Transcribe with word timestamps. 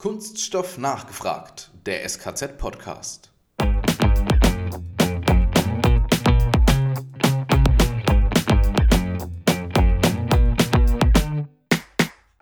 Kunststoff 0.00 0.78
nachgefragt, 0.78 1.72
der 1.84 2.08
SKZ-Podcast. 2.08 3.27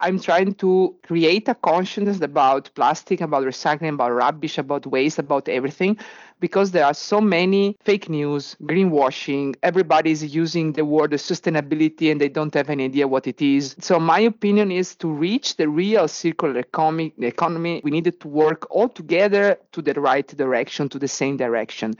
I'm 0.07 0.21
trying 0.21 0.55
to 0.55 0.95
create 1.03 1.49
a 1.49 1.55
consciousness 1.57 2.21
about 2.21 2.71
plastic, 2.77 3.21
about 3.21 3.43
recycling, 3.43 3.95
about 3.95 4.13
rubbish, 4.13 4.57
about 4.57 4.87
waste, 4.87 5.19
about 5.19 5.49
everything, 5.49 5.99
because 6.39 6.71
there 6.71 6.87
are 6.87 6.95
so 6.95 7.21
many 7.21 7.77
fake 7.81 8.09
news, 8.09 8.57
greenwashing. 8.63 9.57
Everybody's 9.65 10.23
using 10.33 10.75
the 10.75 10.85
word 10.85 11.11
sustainability 11.11 12.13
and 12.13 12.21
they 12.21 12.29
don't 12.29 12.55
have 12.55 12.71
any 12.71 12.85
idea 12.85 13.09
what 13.09 13.27
it 13.27 13.43
is. 13.43 13.75
So 13.81 13.99
my 13.99 14.21
opinion 14.21 14.71
is 14.71 14.95
to 14.97 15.09
reach 15.09 15.57
the 15.57 15.69
real 15.69 16.07
circular 16.07 16.57
economy, 16.57 17.13
economy 17.19 17.81
we 17.83 17.91
needed 17.91 18.21
to 18.21 18.29
work 18.29 18.65
all 18.71 18.89
together 18.89 19.59
to 19.73 19.83
the 19.83 19.95
right 19.95 20.29
direction, 20.29 20.89
to 20.91 21.01
the 21.01 21.09
same 21.09 21.37
direction. 21.37 21.97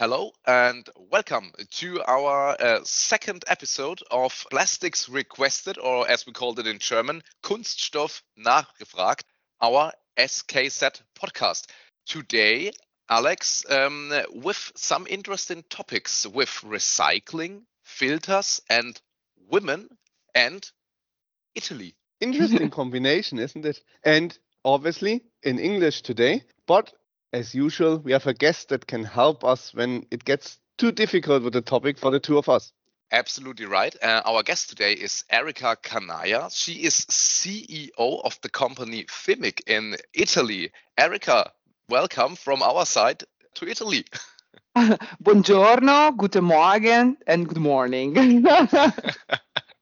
Hello 0.00 0.32
and 0.46 0.88
welcome 1.10 1.52
to 1.72 2.02
our 2.08 2.56
uh, 2.58 2.80
second 2.84 3.44
episode 3.48 4.00
of 4.10 4.46
Plastics 4.50 5.10
Requested, 5.10 5.76
or 5.76 6.08
as 6.08 6.24
we 6.24 6.32
called 6.32 6.58
it 6.58 6.66
in 6.66 6.78
German, 6.78 7.22
Kunststoff 7.42 8.22
Nachgefragt, 8.42 9.24
our 9.60 9.92
SKZ 10.16 11.02
podcast. 11.14 11.66
Today, 12.06 12.72
Alex, 13.10 13.62
um, 13.68 14.10
with 14.32 14.72
some 14.74 15.06
interesting 15.06 15.64
topics 15.68 16.26
with 16.26 16.48
recycling, 16.64 17.64
filters, 17.84 18.62
and 18.70 18.98
women, 19.50 19.86
and 20.34 20.66
Italy. 21.54 21.94
Interesting 22.22 22.70
combination, 22.80 23.38
isn't 23.38 23.66
it? 23.66 23.82
And 24.02 24.38
obviously 24.64 25.24
in 25.42 25.58
English 25.58 26.00
today, 26.00 26.44
but 26.66 26.90
as 27.32 27.54
usual, 27.54 27.98
we 27.98 28.12
have 28.12 28.26
a 28.26 28.34
guest 28.34 28.68
that 28.70 28.86
can 28.86 29.04
help 29.04 29.44
us 29.44 29.72
when 29.74 30.06
it 30.10 30.24
gets 30.24 30.58
too 30.78 30.92
difficult 30.92 31.42
with 31.42 31.52
the 31.52 31.60
topic 31.60 31.98
for 31.98 32.10
the 32.10 32.20
two 32.20 32.38
of 32.38 32.48
us. 32.48 32.72
Absolutely 33.12 33.66
right. 33.66 33.94
Uh, 34.02 34.22
our 34.24 34.42
guest 34.42 34.68
today 34.68 34.92
is 34.92 35.24
Erica 35.30 35.76
Canaia. 35.82 36.48
She 36.54 36.84
is 36.84 36.94
CEO 37.10 37.90
of 37.98 38.38
the 38.42 38.48
company 38.48 39.04
Fimic 39.04 39.60
in 39.66 39.96
Italy. 40.14 40.70
Erika, 40.96 41.50
welcome 41.88 42.36
from 42.36 42.62
our 42.62 42.86
side 42.86 43.24
to 43.54 43.68
Italy. 43.68 44.04
Buongiorno, 44.76 46.16
guten 46.16 46.44
Morgen, 46.44 47.16
and 47.26 47.48
good 47.48 47.58
morning. 47.58 48.14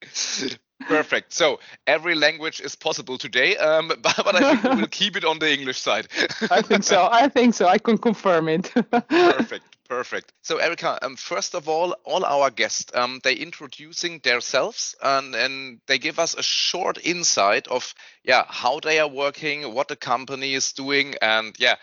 Perfect. 0.89 1.33
So 1.33 1.61
every 1.87 2.15
language 2.15 2.61
is 2.61 2.75
possible 2.75 3.19
today, 3.19 3.57
um, 3.59 3.89
but, 4.03 4.03
but, 4.03 4.35
I 4.35 4.55
think 4.55 4.75
we 4.75 4.81
will 4.81 4.89
keep 4.91 5.17
it 5.17 5.25
on 5.25 5.39
the 5.39 5.53
English 5.53 5.79
side. 5.79 6.09
I 6.51 6.63
think 6.63 6.83
so. 6.83 7.09
I 7.11 7.29
think 7.29 7.55
so. 7.55 7.67
I 7.67 7.79
can 7.79 7.99
confirm 7.99 8.49
it. 8.49 8.73
perfect. 9.09 9.65
Perfect. 9.89 10.35
So 10.43 10.59
Erica, 10.59 10.99
um, 11.03 11.17
first 11.17 11.55
of 11.55 11.67
all, 11.67 11.97
all 12.05 12.23
our 12.23 12.51
guests, 12.51 12.93
um, 12.95 13.21
they 13.25 13.35
introducing 13.35 14.19
themselves 14.19 14.95
and, 15.03 15.35
and 15.35 15.81
they 15.87 15.99
give 15.99 16.19
us 16.19 16.35
a 16.35 16.43
short 16.43 16.99
insight 17.03 17.69
of 17.69 17.95
yeah 18.23 18.45
how 18.49 18.81
they 18.81 18.99
are 18.99 19.09
working, 19.09 19.73
what 19.73 19.89
the 19.89 19.97
company 19.97 20.53
is 20.53 20.73
doing, 20.73 21.15
and 21.23 21.57
yeah, 21.59 21.77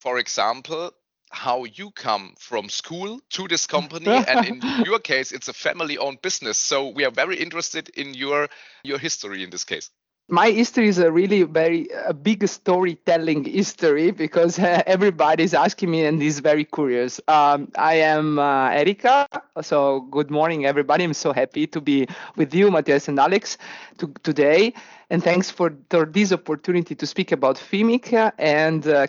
for 0.00 0.18
example, 0.18 0.92
how 1.30 1.64
you 1.64 1.90
come 1.92 2.34
from 2.38 2.68
school 2.68 3.20
to 3.30 3.48
this 3.48 3.66
company 3.76 4.06
and 4.06 4.46
in 4.46 4.84
your 4.84 4.98
case 4.98 5.32
it's 5.32 5.48
a 5.48 5.52
family 5.52 5.96
owned 5.98 6.20
business 6.22 6.58
so 6.58 6.88
we 6.88 7.04
are 7.04 7.10
very 7.10 7.36
interested 7.36 7.88
in 7.90 8.14
your 8.14 8.48
your 8.82 8.98
history 8.98 9.42
in 9.42 9.50
this 9.50 9.64
case 9.64 9.90
my 10.30 10.50
history 10.50 10.86
is 10.86 10.98
a 10.98 11.10
really 11.10 11.42
very 11.42 11.88
a 12.06 12.14
big 12.14 12.46
storytelling 12.46 13.44
history 13.44 14.12
because 14.12 14.58
uh, 14.60 14.82
everybody 14.86 15.42
is 15.42 15.54
asking 15.54 15.90
me 15.90 16.04
and 16.04 16.22
is 16.22 16.38
very 16.38 16.64
curious. 16.64 17.20
Um, 17.26 17.68
I 17.76 17.94
am 17.94 18.38
uh, 18.38 18.70
Erica, 18.70 19.26
so 19.60 20.02
good 20.02 20.30
morning 20.30 20.66
everybody. 20.66 21.02
I'm 21.02 21.14
so 21.14 21.32
happy 21.32 21.66
to 21.66 21.80
be 21.80 22.06
with 22.36 22.54
you, 22.54 22.70
Matthias 22.70 23.08
and 23.08 23.18
Alex, 23.18 23.58
to, 23.98 24.12
today, 24.22 24.72
and 25.10 25.22
thanks 25.22 25.50
for, 25.50 25.76
for 25.90 26.06
this 26.06 26.32
opportunity 26.32 26.94
to 26.94 27.06
speak 27.06 27.32
about 27.32 27.56
Fimic 27.56 28.32
and 28.38 28.86
uh, 28.86 29.08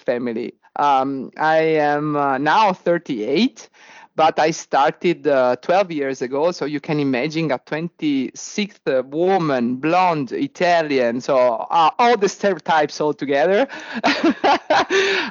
family. 0.00 0.52
Um, 0.76 1.30
I 1.36 1.58
am 1.58 2.16
uh, 2.16 2.38
now 2.38 2.72
38, 2.72 3.68
but 4.16 4.38
I 4.38 4.50
started 4.50 5.26
uh, 5.26 5.56
12 5.56 5.90
years 5.92 6.22
ago. 6.22 6.52
So 6.52 6.64
you 6.64 6.80
can 6.80 7.00
imagine 7.00 7.50
a 7.50 7.58
26th 7.58 9.04
woman, 9.06 9.76
blonde, 9.76 10.32
Italian. 10.32 11.20
So 11.20 11.36
uh, 11.70 11.90
all 11.98 12.16
the 12.16 12.28
stereotypes 12.28 13.00
all 13.00 13.14
together. 13.14 13.66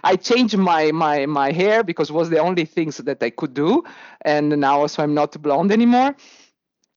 I 0.03 0.17
changed 0.21 0.57
my, 0.57 0.91
my, 0.91 1.25
my 1.25 1.51
hair 1.51 1.83
because 1.83 2.11
was 2.11 2.29
the 2.29 2.39
only 2.39 2.65
things 2.65 2.97
that 2.97 3.21
I 3.23 3.29
could 3.29 3.53
do. 3.53 3.83
And 4.21 4.49
now 4.59 4.81
also 4.81 5.03
I'm 5.03 5.13
not 5.13 5.41
blonde 5.41 5.71
anymore. 5.71 6.15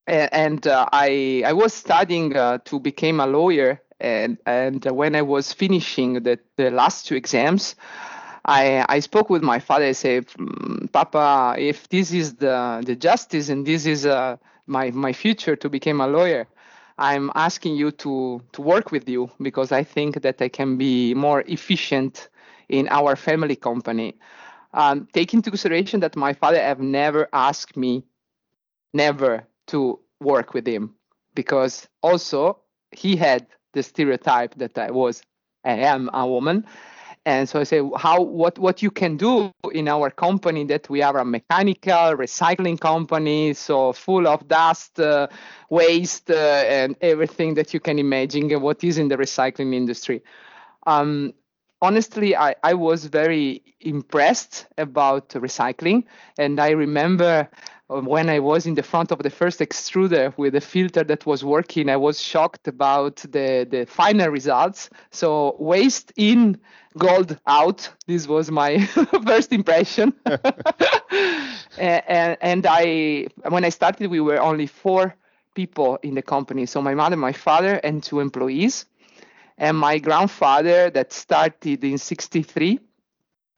And, 0.06 0.66
uh, 0.66 0.88
I, 0.92 1.42
I 1.46 1.52
was 1.52 1.72
studying 1.72 2.36
uh, 2.36 2.58
to 2.64 2.80
become 2.80 3.20
a 3.20 3.26
lawyer. 3.26 3.80
And, 4.00 4.38
and 4.46 4.84
when 4.84 5.14
I 5.14 5.22
was 5.22 5.52
finishing 5.52 6.14
the, 6.24 6.40
the 6.56 6.70
last 6.70 7.06
two 7.06 7.14
exams, 7.14 7.76
I, 8.44 8.84
I 8.88 9.00
spoke 9.00 9.30
with 9.30 9.42
my 9.42 9.58
father. 9.58 9.84
I 9.84 9.92
said, 9.92 10.26
mm, 10.28 10.90
Papa, 10.92 11.54
if 11.58 11.88
this 11.88 12.12
is 12.12 12.34
the, 12.34 12.82
the 12.84 12.96
justice 12.96 13.48
and 13.48 13.66
this 13.66 13.86
is 13.86 14.04
uh, 14.06 14.36
my, 14.66 14.90
my 14.90 15.12
future 15.12 15.56
to 15.56 15.68
become 15.68 16.00
a 16.00 16.06
lawyer, 16.06 16.46
I'm 16.98 17.30
asking 17.34 17.76
you 17.76 17.90
to, 17.92 18.42
to 18.52 18.62
work 18.62 18.90
with 18.90 19.08
you 19.08 19.30
because 19.40 19.72
I 19.72 19.84
think 19.84 20.22
that 20.22 20.42
I 20.42 20.48
can 20.48 20.76
be 20.76 21.14
more 21.14 21.42
efficient 21.46 22.28
in 22.68 22.88
our 22.88 23.16
family 23.16 23.56
company. 23.56 24.18
Um, 24.74 25.06
take 25.12 25.34
into 25.34 25.50
consideration 25.50 26.00
that 26.00 26.16
my 26.16 26.32
father 26.32 26.60
have 26.60 26.80
never 26.80 27.28
asked 27.32 27.76
me, 27.76 28.04
never 28.92 29.46
to 29.68 30.00
work 30.20 30.54
with 30.54 30.66
him 30.66 30.94
because 31.34 31.88
also 32.02 32.58
he 32.90 33.16
had 33.16 33.46
the 33.72 33.82
stereotype 33.82 34.54
that 34.56 34.76
I 34.78 34.90
was, 34.90 35.22
I 35.64 35.72
am 35.72 36.10
a 36.12 36.26
woman 36.26 36.66
and 37.24 37.48
so 37.48 37.60
I 37.60 37.62
say, 37.64 37.80
how 37.96 38.20
what 38.20 38.58
what 38.58 38.82
you 38.82 38.90
can 38.90 39.16
do 39.16 39.52
in 39.72 39.86
our 39.86 40.10
company 40.10 40.64
that 40.64 40.90
we 40.90 41.02
are 41.02 41.18
a 41.18 41.24
mechanical 41.24 42.16
recycling 42.16 42.80
company, 42.80 43.54
so 43.54 43.92
full 43.92 44.26
of 44.26 44.48
dust, 44.48 44.98
uh, 44.98 45.28
waste, 45.70 46.30
uh, 46.30 46.64
and 46.66 46.96
everything 47.00 47.54
that 47.54 47.72
you 47.72 47.80
can 47.80 47.98
imagine 47.98 48.50
what 48.60 48.82
is 48.82 48.98
in 48.98 49.08
the 49.08 49.16
recycling 49.16 49.72
industry. 49.72 50.22
Um, 50.86 51.32
honestly, 51.80 52.34
I, 52.34 52.56
I 52.64 52.74
was 52.74 53.06
very 53.06 53.62
impressed 53.80 54.66
about 54.76 55.28
recycling, 55.30 56.04
and 56.38 56.58
I 56.58 56.70
remember 56.70 57.48
when 58.00 58.28
I 58.28 58.38
was 58.38 58.66
in 58.66 58.74
the 58.74 58.82
front 58.82 59.12
of 59.12 59.18
the 59.18 59.30
first 59.30 59.60
extruder 59.60 60.36
with 60.36 60.54
a 60.54 60.60
filter 60.60 61.04
that 61.04 61.26
was 61.26 61.44
working, 61.44 61.88
I 61.88 61.96
was 61.96 62.20
shocked 62.20 62.68
about 62.68 63.16
the, 63.16 63.66
the 63.68 63.86
final 63.86 64.28
results. 64.28 64.90
So 65.10 65.56
waste 65.58 66.12
in, 66.16 66.58
gold 66.98 67.38
out. 67.46 67.88
This 68.06 68.26
was 68.26 68.50
my 68.50 68.84
first 69.26 69.52
impression. 69.52 70.12
and, 71.78 72.36
and 72.40 72.66
I, 72.66 73.26
when 73.48 73.64
I 73.64 73.68
started, 73.68 74.10
we 74.10 74.20
were 74.20 74.40
only 74.40 74.66
four 74.66 75.14
people 75.54 75.98
in 76.02 76.14
the 76.14 76.22
company. 76.22 76.66
So 76.66 76.80
my 76.80 76.94
mother, 76.94 77.16
my 77.16 77.32
father, 77.32 77.74
and 77.84 78.02
two 78.02 78.20
employees. 78.20 78.86
And 79.58 79.76
my 79.76 79.98
grandfather 79.98 80.90
that 80.90 81.12
started 81.12 81.84
in 81.84 81.98
63, 81.98 82.80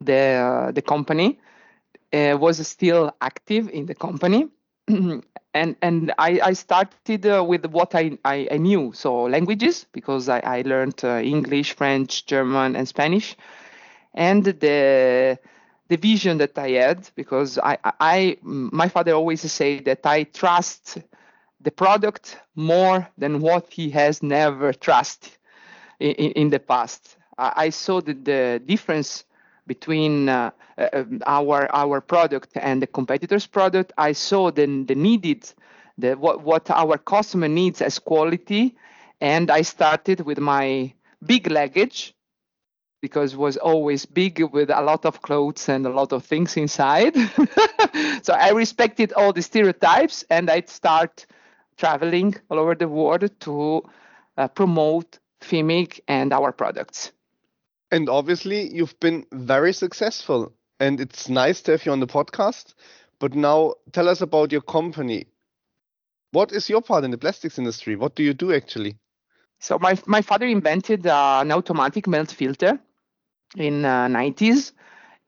the, 0.00 0.15
uh, 0.15 0.73
the 0.73 0.83
company 0.83 1.39
uh, 2.12 2.37
was 2.38 2.66
still 2.66 3.15
active 3.20 3.69
in 3.70 3.87
the 3.87 3.94
company. 3.94 4.49
and 4.88 5.76
and 5.81 6.12
I, 6.19 6.40
I 6.43 6.52
started 6.52 7.26
uh, 7.26 7.44
with 7.44 7.67
what 7.67 7.94
I, 7.94 8.19
I, 8.25 8.49
I, 8.50 8.56
knew, 8.58 8.93
so 8.93 9.23
languages, 9.23 9.87
because 9.93 10.29
I, 10.29 10.40
I 10.40 10.62
learned 10.62 11.05
uh, 11.05 11.20
English, 11.20 11.75
French, 11.75 12.26
German, 12.26 12.76
and 12.76 12.87
Spanish. 12.87 13.37
And 14.14 14.44
the 14.44 15.38
the 15.88 15.96
vision 15.96 16.38
that 16.38 16.58
I 16.58 16.70
had, 16.70 17.08
because 17.14 17.58
I, 17.58 17.79
I 18.00 18.38
my 18.43 18.88
father 18.88 19.12
always 19.12 19.40
say 19.50 19.81
that 19.81 20.05
I 20.05 20.25
trust 20.25 20.99
the 21.61 21.70
product 21.70 22.38
more 22.55 23.08
than 23.17 23.40
what 23.40 23.73
he 23.73 23.90
has 23.90 24.23
never 24.23 24.73
trusted 24.73 25.32
in, 26.00 26.32
in 26.32 26.50
the 26.50 26.58
past. 26.61 27.17
I, 27.38 27.52
I 27.56 27.70
saw 27.70 28.00
that 28.00 28.25
the 28.25 28.62
difference 28.64 29.25
between 29.66 30.28
uh, 30.28 30.50
uh, 30.78 31.05
our 31.26 31.69
our 31.75 32.00
product 32.00 32.50
and 32.56 32.82
the 32.82 32.87
competitor's 32.87 33.46
product. 33.46 33.93
I 33.99 34.12
saw 34.12 34.50
the 34.50 34.66
the 34.87 34.94
needed 34.94 35.50
the 35.99 36.14
what 36.14 36.43
what 36.43 36.70
our 36.70 36.99
customer 36.99 37.49
needs 37.49 37.81
as 37.82 37.99
quality, 37.99 38.76
and 39.20 39.50
I 39.50 39.62
started 39.62 40.20
with 40.20 40.38
my 40.38 40.93
big 41.25 41.50
luggage. 41.50 42.14
because 43.02 43.34
it 43.34 43.38
was 43.38 43.56
always 43.58 44.06
big 44.06 44.40
with 44.52 44.70
a 44.70 44.81
lot 44.82 45.05
of 45.05 45.20
clothes 45.22 45.69
and 45.69 45.87
a 45.87 45.90
lot 45.90 46.12
of 46.12 46.25
things 46.25 46.56
inside. 46.56 47.14
so 48.22 48.32
I 48.34 48.50
respected 48.50 49.12
all 49.12 49.32
the 49.32 49.43
stereotypes 49.43 50.25
and 50.31 50.50
I'd 50.50 50.69
start 50.70 51.26
traveling 51.76 52.34
all 52.50 52.58
over 52.58 52.75
the 52.75 52.88
world 52.88 53.31
to 53.40 53.82
uh, 54.38 54.49
promote 54.49 55.19
FIMIC 55.43 56.00
and 56.08 56.32
our 56.32 56.52
products. 56.52 57.12
And 57.94 58.08
obviously, 58.08 58.75
you've 58.75 58.99
been 58.99 59.25
very 59.31 59.73
successful, 59.73 60.52
and 60.81 61.00
it's 61.00 61.29
nice 61.29 61.62
to 61.62 61.70
have 61.70 61.87
you 61.87 61.93
on 61.93 62.00
the 62.00 62.08
podcast. 62.08 62.75
But 63.20 63.37
now, 63.37 63.75
tell 63.93 64.08
us 64.08 64.20
about 64.20 64.50
your 64.50 64.62
company. 64.62 65.26
What 66.32 66.50
is 66.50 66.69
your 66.69 66.82
part 66.82 67.05
in 67.05 67.12
the 67.12 67.19
plastics 67.19 67.56
industry? 67.56 67.94
What 67.94 68.17
do 68.17 68.25
you 68.25 68.35
do 68.35 68.52
actually? 68.52 68.96
So 69.61 69.79
my 69.79 69.96
my 70.06 70.23
father 70.23 70.44
invented 70.44 71.06
uh, 71.06 71.38
an 71.43 71.52
automatic 71.52 72.08
melt 72.08 72.32
filter 72.32 72.81
in 73.56 73.85
uh, 73.85 74.08
90s, 74.08 74.73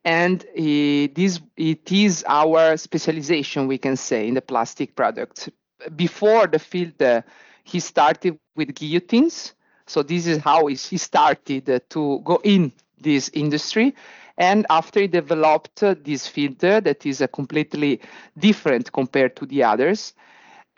and 0.05 0.45
he, 0.57 1.07
this 1.07 1.41
it 1.57 1.93
is 1.93 2.25
our 2.27 2.77
specialization, 2.77 3.69
we 3.69 3.79
can 3.79 3.97
say, 3.97 4.27
in 4.27 4.35
the 4.35 4.43
plastic 4.43 4.97
products. 4.97 5.49
Before 5.95 6.49
the 6.49 6.59
filter, 6.59 7.23
he 7.63 7.79
started 7.79 8.41
with 8.57 8.75
guillotines 8.75 9.55
so 9.87 10.03
this 10.03 10.27
is 10.27 10.39
how 10.39 10.67
he 10.67 10.77
started 10.77 11.69
uh, 11.71 11.81
to 11.91 12.21
go 12.25 12.41
in 12.45 12.73
this 13.01 13.31
industry. 13.35 13.95
And 14.39 14.67
after 14.69 15.01
he 15.01 15.07
developed 15.07 15.83
uh, 15.83 15.95
this 16.03 16.27
filter 16.27 16.81
that 16.81 17.07
is 17.07 17.23
uh, 17.23 17.27
completely 17.29 18.01
different 18.39 18.93
compared 18.93 19.37
to 19.37 19.47
the 19.47 19.63
others, 19.65 20.13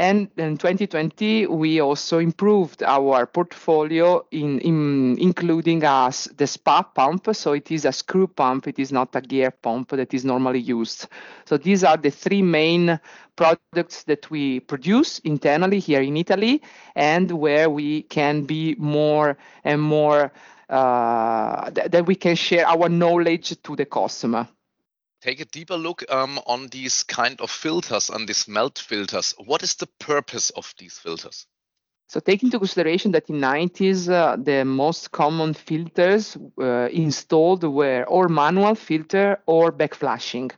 and 0.01 0.29
in 0.37 0.57
2020, 0.57 1.49
we 1.49 1.81
also 1.81 2.19
improved 2.19 2.85
our 2.85 3.27
portfolio 3.27 4.25
in, 4.31 4.61
in 4.61 5.19
including 5.19 5.83
us 5.83 6.29
the 6.37 6.47
spa 6.47 6.83
pump. 6.83 7.35
So 7.35 7.53
it 7.53 7.73
is 7.73 7.85
a 7.85 7.91
screw 7.91 8.29
pump. 8.29 8.69
It 8.69 8.79
is 8.79 8.93
not 8.93 9.17
a 9.17 9.21
gear 9.21 9.51
pump 9.51 9.91
that 9.91 10.15
is 10.15 10.25
normally 10.25 10.61
used. 10.61 11.09
So 11.47 11.57
these 11.57 11.83
are 11.83 11.97
the 11.97 12.11
three 12.11 12.43
main 12.43 13.01
products 13.35 14.05
that 14.05 14.31
we 14.31 14.61
produce 14.61 15.19
internally 15.21 15.81
here 15.81 16.03
in 16.03 16.17
Italy, 16.17 16.63
and 16.95 17.33
where 17.33 17.69
we 17.69 18.03
can 18.03 18.43
be 18.43 18.77
more 18.79 19.37
and 19.65 19.83
more 19.83 20.33
uh, 20.69 21.71
that 21.71 22.07
we 22.07 22.15
can 22.15 22.37
share 22.37 22.69
our 22.69 22.89
knowledge 22.89 23.61
to 23.63 23.75
the 23.75 23.85
customer 23.85 24.47
take 25.21 25.41
a 25.41 25.45
deeper 25.45 25.77
look 25.77 26.05
um, 26.11 26.39
on 26.47 26.69
these 26.69 27.03
kind 27.03 27.41
of 27.41 27.51
filters, 27.51 28.11
on 28.11 28.27
these 28.27 28.49
melt 28.49 28.79
filters. 28.79 29.35
What 29.39 29.63
is 29.63 29.75
the 29.75 29.89
purpose 29.99 30.51
of 30.51 30.75
these 30.79 30.99
filters? 30.99 31.47
So 32.09 32.21
take 32.21 32.43
into 32.43 32.59
consideration 32.59 33.13
that 33.13 33.29
in 33.29 33.39
90s, 33.41 34.09
uh, 34.09 34.37
the 34.37 34.65
most 34.65 35.13
common 35.13 35.53
filters 35.53 36.39
uh, 36.59 36.89
installed 36.91 37.65
were 37.65 38.05
or 38.05 38.29
manual 38.29 38.75
filter 38.75 39.41
or 39.47 39.71
backflushing. 39.71 40.51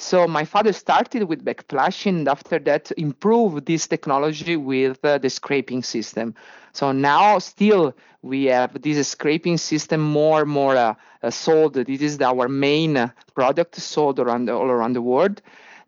So 0.00 0.26
my 0.26 0.46
father 0.46 0.72
started 0.72 1.24
with 1.24 1.44
backflushing 1.44 2.20
and 2.20 2.28
after 2.28 2.58
that 2.60 2.90
improved 2.96 3.66
this 3.66 3.86
technology 3.86 4.56
with 4.56 5.04
uh, 5.04 5.18
the 5.18 5.28
scraping 5.28 5.82
system. 5.82 6.34
So 6.72 6.92
now 6.92 7.38
still 7.38 7.94
we 8.22 8.46
have 8.46 8.80
this 8.80 9.08
scraping 9.08 9.58
system 9.58 10.00
more 10.00 10.40
and 10.40 10.50
more 10.50 10.74
uh, 10.74 10.94
uh, 11.22 11.30
sold. 11.30 11.74
This 11.74 12.00
is 12.00 12.18
our 12.22 12.48
main 12.48 13.12
product 13.34 13.76
sold 13.76 14.18
around 14.18 14.46
the, 14.46 14.54
all 14.54 14.70
around 14.70 14.94
the 14.94 15.02
world. 15.02 15.42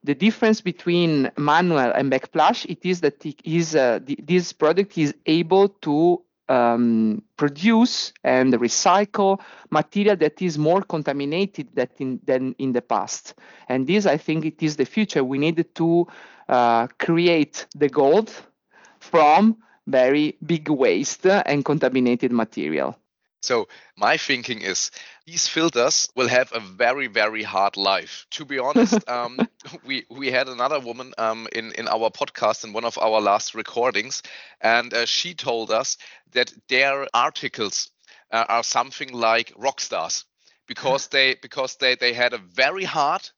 The 0.04 0.14
difference 0.14 0.60
between 0.60 1.30
manual 1.38 1.78
and 1.78 2.12
backflush 2.12 2.66
it 2.68 2.84
is 2.84 3.00
that 3.00 3.24
it 3.24 3.40
is 3.44 3.74
uh, 3.74 3.98
the, 4.04 4.18
this 4.22 4.52
product 4.52 4.98
is 4.98 5.14
able 5.24 5.70
to 5.86 6.22
um, 6.48 7.22
produce 7.36 8.12
and 8.24 8.52
recycle 8.54 9.40
material 9.70 10.16
that 10.16 10.42
is 10.42 10.58
more 10.58 10.82
contaminated 10.82 11.68
than 11.74 11.88
in, 11.98 12.20
than 12.24 12.54
in 12.58 12.72
the 12.72 12.82
past. 12.82 13.34
And 13.68 13.86
this, 13.86 14.06
I 14.06 14.16
think, 14.16 14.44
it 14.44 14.62
is 14.62 14.76
the 14.76 14.84
future. 14.84 15.24
We 15.24 15.38
need 15.38 15.64
to 15.74 16.06
uh, 16.48 16.86
create 16.98 17.66
the 17.74 17.88
gold 17.88 18.32
from 19.00 19.56
very 19.86 20.36
big 20.44 20.68
waste 20.68 21.26
and 21.26 21.64
contaminated 21.64 22.32
material. 22.32 22.96
So 23.42 23.68
my 23.96 24.16
thinking 24.16 24.62
is 24.62 24.90
these 25.26 25.48
filters 25.48 26.08
will 26.14 26.28
have 26.28 26.52
a 26.54 26.60
very 26.60 27.06
very 27.08 27.42
hard 27.42 27.76
life. 27.76 28.26
To 28.32 28.44
be 28.44 28.58
honest, 28.58 29.06
um, 29.08 29.48
we 29.82 30.06
we 30.10 30.30
had 30.30 30.48
another 30.48 30.80
woman 30.80 31.12
um, 31.18 31.48
in 31.52 31.72
in 31.72 31.88
our 31.88 32.10
podcast 32.10 32.64
in 32.64 32.72
one 32.72 32.84
of 32.84 32.98
our 32.98 33.20
last 33.20 33.54
recordings, 33.54 34.22
and 34.60 34.92
uh, 34.94 35.06
she 35.06 35.34
told 35.34 35.70
us 35.70 35.98
that 36.32 36.52
their 36.68 37.06
articles 37.14 37.90
uh, 38.30 38.44
are 38.48 38.64
something 38.64 39.12
like 39.12 39.52
rock 39.56 39.80
stars 39.80 40.24
because 40.66 41.08
they 41.08 41.34
because 41.34 41.76
they 41.76 41.94
they 41.96 42.12
had 42.14 42.32
a 42.34 42.38
very 42.38 42.84
hard, 42.84 43.30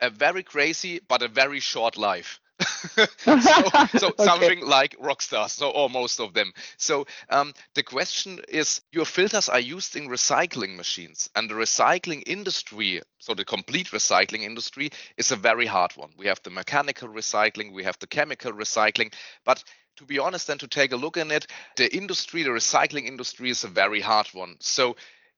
a 0.00 0.10
very 0.10 0.42
crazy 0.42 1.00
but 1.08 1.22
a 1.22 1.28
very 1.28 1.60
short 1.60 1.96
life. 1.96 2.40
so, 2.94 3.06
so 3.96 4.08
okay. 4.08 4.24
something 4.24 4.60
like 4.66 4.96
Rockstar, 4.98 5.48
so 5.48 5.70
or 5.70 5.90
most 5.90 6.20
of 6.20 6.34
them. 6.34 6.52
So 6.76 7.06
um, 7.30 7.52
the 7.74 7.82
question 7.82 8.40
is, 8.48 8.80
your 8.92 9.04
filters 9.04 9.48
are 9.48 9.60
used 9.60 9.96
in 9.96 10.08
recycling 10.08 10.76
machines, 10.76 11.30
and 11.34 11.50
the 11.50 11.54
recycling 11.54 12.22
industry, 12.26 13.02
so 13.18 13.34
the 13.34 13.44
complete 13.44 13.88
recycling 13.88 14.42
industry, 14.42 14.90
is 15.16 15.32
a 15.32 15.36
very 15.36 15.66
hard 15.66 15.92
one. 15.92 16.10
We 16.16 16.26
have 16.26 16.42
the 16.42 16.50
mechanical 16.50 17.08
recycling, 17.08 17.72
we 17.72 17.84
have 17.84 17.98
the 17.98 18.06
chemical 18.06 18.52
recycling, 18.52 19.12
but 19.44 19.62
to 19.96 20.04
be 20.04 20.18
honest 20.18 20.48
and 20.48 20.60
to 20.60 20.68
take 20.68 20.92
a 20.92 20.96
look 20.96 21.16
in 21.16 21.30
it, 21.30 21.46
the 21.76 21.94
industry, 21.94 22.42
the 22.42 22.50
recycling 22.50 23.06
industry, 23.06 23.50
is 23.50 23.64
a 23.64 23.68
very 23.68 24.00
hard 24.00 24.26
one. 24.32 24.56
So 24.60 24.96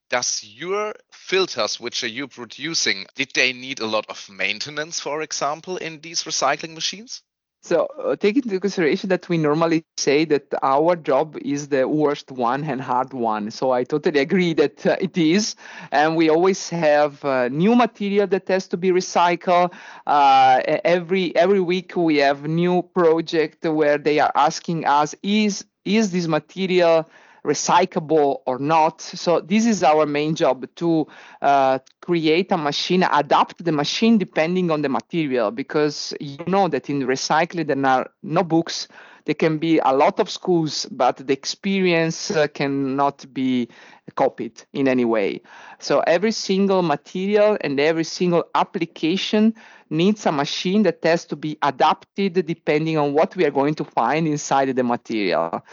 does 0.08 0.43
your 0.44 0.94
filters 1.11 1.81
which 1.81 2.05
are 2.05 2.08
you 2.08 2.29
producing 2.29 3.06
did 3.14 3.31
they 3.35 3.53
need 3.53 3.81
a 3.81 3.87
lot 3.87 4.06
of 4.08 4.29
maintenance 4.31 5.00
for 5.00 5.23
example 5.23 5.76
in 5.76 6.00
these 6.00 6.25
recycling 6.25 6.75
machines 6.75 7.23
so 7.67 7.87
uh, 7.99 8.14
take 8.14 8.37
into 8.37 8.61
consideration 8.61 9.08
that 9.08 9.29
we 9.29 9.38
normally 9.38 9.85
say 9.97 10.25
that 10.26 10.55
our 10.62 10.94
job 10.94 11.37
is 11.43 11.67
the 11.67 11.88
worst 11.88 12.31
one 12.31 12.62
and 12.62 12.81
hard 12.81 13.12
one. 13.12 13.50
So 13.50 13.73
I 13.73 13.82
totally 13.82 14.20
agree 14.20 14.55
that 14.55 14.87
uh, 14.87 14.97
it 15.00 15.19
is, 15.19 15.56
and 15.91 16.14
we 16.14 16.29
always 16.29 16.69
have 16.69 17.25
uh, 17.25 17.49
new 17.49 17.75
material 17.75 18.29
that 18.29 18.47
has 18.47 18.69
to 18.69 18.76
be 18.76 18.91
recycled. 18.91 19.75
Uh, 20.06 20.61
every 20.85 21.35
every 21.35 21.61
week 21.61 21.97
we 21.97 22.19
have 22.19 22.47
new 22.47 22.82
project 22.82 23.64
where 23.64 23.99
they 23.99 24.20
are 24.20 24.31
asking 24.37 24.87
us, 24.87 25.17
is 25.25 25.64
is 25.85 26.12
this 26.12 26.29
material 26.29 27.11
recyclable 27.46 28.40
or 28.44 28.58
not. 28.58 29.00
So 29.00 29.40
this 29.40 29.64
is 29.64 29.82
our 29.82 30.04
main 30.04 30.34
job 30.34 30.66
to 30.76 31.06
uh, 31.40 31.78
create 32.02 32.50
a 32.50 32.58
machine, 32.58 33.04
adapt 33.10 33.64
the 33.64 33.72
machine 33.72 34.19
depending 34.19 34.70
on 34.70 34.82
the 34.82 34.88
material, 34.88 35.50
because 35.50 36.12
you 36.20 36.44
know 36.46 36.69
that 36.69 36.90
in 36.90 37.02
recycling 37.02 37.69
there 37.69 37.86
are 37.86 38.10
no 38.22 38.43
books. 38.43 38.88
There 39.24 39.34
can 39.34 39.58
be 39.58 39.79
a 39.81 39.93
lot 39.93 40.20
of 40.20 40.31
schools, 40.31 40.86
but 40.86 41.17
the 41.17 41.32
experience 41.32 42.31
uh, 42.31 42.46
cannot 42.46 43.26
be 43.34 43.69
copied 44.15 44.62
in 44.72 44.86
any 44.86 45.05
way. 45.05 45.43
So 45.81 45.98
every 46.06 46.31
single 46.31 46.82
material 46.82 47.58
and 47.60 47.81
every 47.81 48.05
single 48.05 48.44
application 48.55 49.55
needs 49.91 50.26
a 50.26 50.32
machine 50.32 50.84
that 50.84 51.00
has 51.03 51.24
to 51.26 51.36
be 51.36 51.58
adapted 51.62 52.46
depending 52.46 52.98
on 52.98 53.15
what 53.15 53.34
we 53.34 53.44
are 53.44 53.50
going 53.50 53.74
to 53.74 53.84
find 53.84 54.29
inside 54.29 54.74
the 54.76 54.84
material 54.84 55.65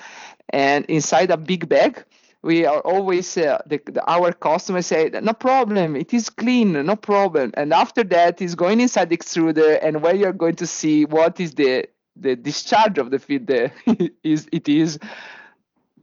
and 0.53 0.86
inside 0.86 1.31
a 1.31 1.38
big 1.38 1.67
bag 1.67 2.05
we 2.43 2.65
are 2.65 2.81
always 2.81 3.38
uh, 3.38 3.62
the, 3.65 3.81
the, 3.86 4.03
our 4.10 4.33
customers 4.33 4.88
say 4.88 5.10
no 5.22 5.33
problem 5.33 5.95
it 5.95 6.13
is 6.13 6.29
clean 6.29 6.74
no 6.74 6.95
problem. 6.95 7.51
And 7.55 7.74
after 7.74 8.03
that 8.05 8.41
is 8.41 8.53
going 8.55 8.81
inside 8.81 9.10
the 9.10 9.17
extruder 9.17 9.79
and 9.81 10.01
where 10.01 10.15
you're 10.15 10.33
going 10.33 10.55
to 10.57 10.67
see 10.67 11.05
what 11.05 11.39
is 11.39 11.55
the 11.55 11.88
the 12.15 12.36
discharge 12.36 13.00
of 13.00 13.10
the 13.10 13.17
feed 13.17 13.48
there 13.48 13.74
is 14.24 14.48
it 14.51 14.69
is 14.69 15.00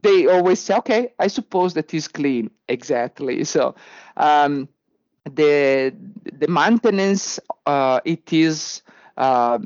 they 0.01 0.27
always 0.27 0.59
say 0.59 0.75
okay 0.75 1.13
i 1.19 1.27
suppose 1.27 1.73
that 1.75 1.93
is 1.93 2.07
clean. 2.07 2.49
Exactly. 2.67 3.43
So 3.43 3.75
um, 4.17 4.67
the 5.25 5.93
the 6.39 6.47
maintenance 6.47 7.39
uh, 7.65 7.99
it 8.05 8.33
is 8.33 8.81
uh, 9.17 9.59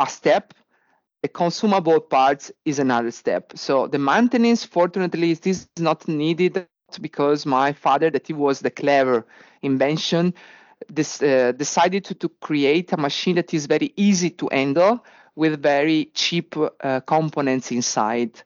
a 0.00 0.06
step 0.08 0.52
the 1.22 1.28
consumable 1.28 2.00
parts 2.00 2.52
is 2.64 2.78
another 2.78 3.10
step. 3.10 3.52
So 3.56 3.86
the 3.86 3.98
maintenance, 3.98 4.64
fortunately, 4.64 5.32
is 5.32 5.68
not 5.78 6.06
needed 6.06 6.66
because 7.00 7.44
my 7.44 7.72
father, 7.72 8.10
that 8.10 8.26
he 8.26 8.32
was 8.32 8.60
the 8.60 8.70
clever 8.70 9.26
invention, 9.62 10.34
this, 10.88 11.22
uh, 11.22 11.52
decided 11.52 12.04
to, 12.04 12.14
to 12.14 12.28
create 12.40 12.92
a 12.92 12.96
machine 12.96 13.34
that 13.36 13.52
is 13.52 13.66
very 13.66 13.92
easy 13.96 14.30
to 14.30 14.48
handle 14.52 15.04
with 15.34 15.60
very 15.62 16.10
cheap 16.14 16.54
uh, 16.56 17.00
components 17.00 17.70
inside. 17.72 18.42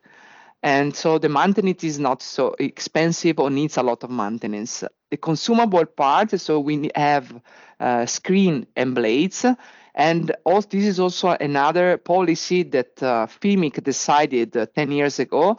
And 0.63 0.95
so 0.95 1.17
the 1.17 1.29
maintenance 1.29 1.83
is 1.83 1.99
not 1.99 2.21
so 2.21 2.55
expensive 2.57 3.39
or 3.39 3.49
needs 3.49 3.77
a 3.77 3.83
lot 3.83 4.03
of 4.03 4.09
maintenance. 4.09 4.83
The 5.11 5.17
consumable 5.17 5.85
part, 5.85 6.39
so 6.39 6.59
we 6.59 6.89
have 6.95 7.41
uh, 7.79 8.05
screen 8.05 8.65
and 8.75 8.95
blades, 8.95 9.45
and 9.95 10.35
also, 10.43 10.67
this 10.69 10.85
is 10.85 10.99
also 10.99 11.29
another 11.29 11.97
policy 11.97 12.63
that 12.63 13.01
uh, 13.03 13.27
FIMIC 13.27 13.83
decided 13.83 14.57
uh, 14.57 14.65
10 14.65 14.91
years 14.91 15.19
ago 15.19 15.57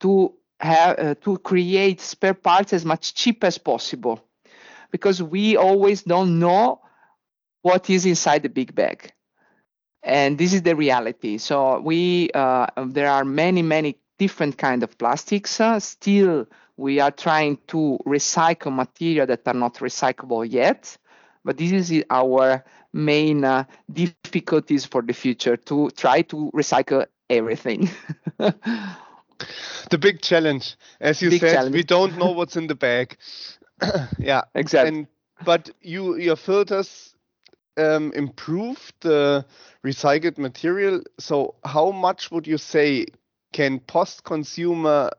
to 0.00 0.34
have 0.60 0.98
uh, 0.98 1.14
to 1.22 1.38
create 1.38 2.00
spare 2.00 2.34
parts 2.34 2.74
as 2.74 2.84
much 2.84 3.14
cheap 3.14 3.42
as 3.42 3.56
possible. 3.56 4.22
Because 4.90 5.22
we 5.22 5.56
always 5.56 6.02
don't 6.02 6.38
know 6.38 6.82
what 7.62 7.88
is 7.88 8.04
inside 8.04 8.42
the 8.42 8.48
big 8.48 8.74
bag. 8.74 9.12
And 10.02 10.36
this 10.36 10.52
is 10.52 10.62
the 10.62 10.76
reality. 10.76 11.38
So 11.38 11.80
we 11.80 12.30
uh, 12.34 12.66
there 12.86 13.10
are 13.10 13.24
many 13.24 13.62
many 13.62 13.98
different 14.18 14.58
kind 14.58 14.82
of 14.82 14.98
plastics. 14.98 15.60
Uh, 15.60 15.78
still 15.78 16.46
we 16.76 17.00
are 17.00 17.10
trying 17.10 17.58
to 17.68 17.98
recycle 18.06 18.74
material 18.74 19.26
that 19.26 19.46
are 19.46 19.54
not 19.54 19.74
recyclable 19.76 20.50
yet. 20.50 20.96
But 21.44 21.56
this 21.56 21.72
is 21.72 22.04
our 22.10 22.64
main 22.92 23.44
uh, 23.44 23.64
difficulties 23.92 24.66
for 24.66 24.84
the 24.84 24.94
future 24.96 25.38
to 25.38 25.74
try 25.76 26.06
to 26.06 26.36
recycle 26.38 27.06
everything. 27.28 27.88
The 29.90 29.98
big 29.98 30.20
challenge 30.20 30.76
as 31.00 31.22
you 31.22 31.30
Big 31.30 31.40
said 31.40 31.52
challenge. 31.52 31.74
we 31.74 31.82
don't 31.82 32.16
know 32.18 32.30
what's 32.32 32.56
in 32.56 32.66
the 32.66 32.74
bag. 32.74 33.16
Yeah. 34.18 34.42
Exactly 34.54 34.88
and 34.88 35.06
but 35.44 35.70
you 35.80 36.16
your 36.16 36.36
filters 36.36 37.14
um, 37.76 38.12
improve 38.14 38.92
the 39.00 39.44
recycled 39.84 40.38
material. 40.38 41.02
So 41.18 41.54
how 41.64 41.90
much 41.90 42.30
would 42.30 42.46
you 42.46 42.58
say 42.58 43.06
can 43.52 43.80
post 43.80 44.24
consumer 44.24 45.10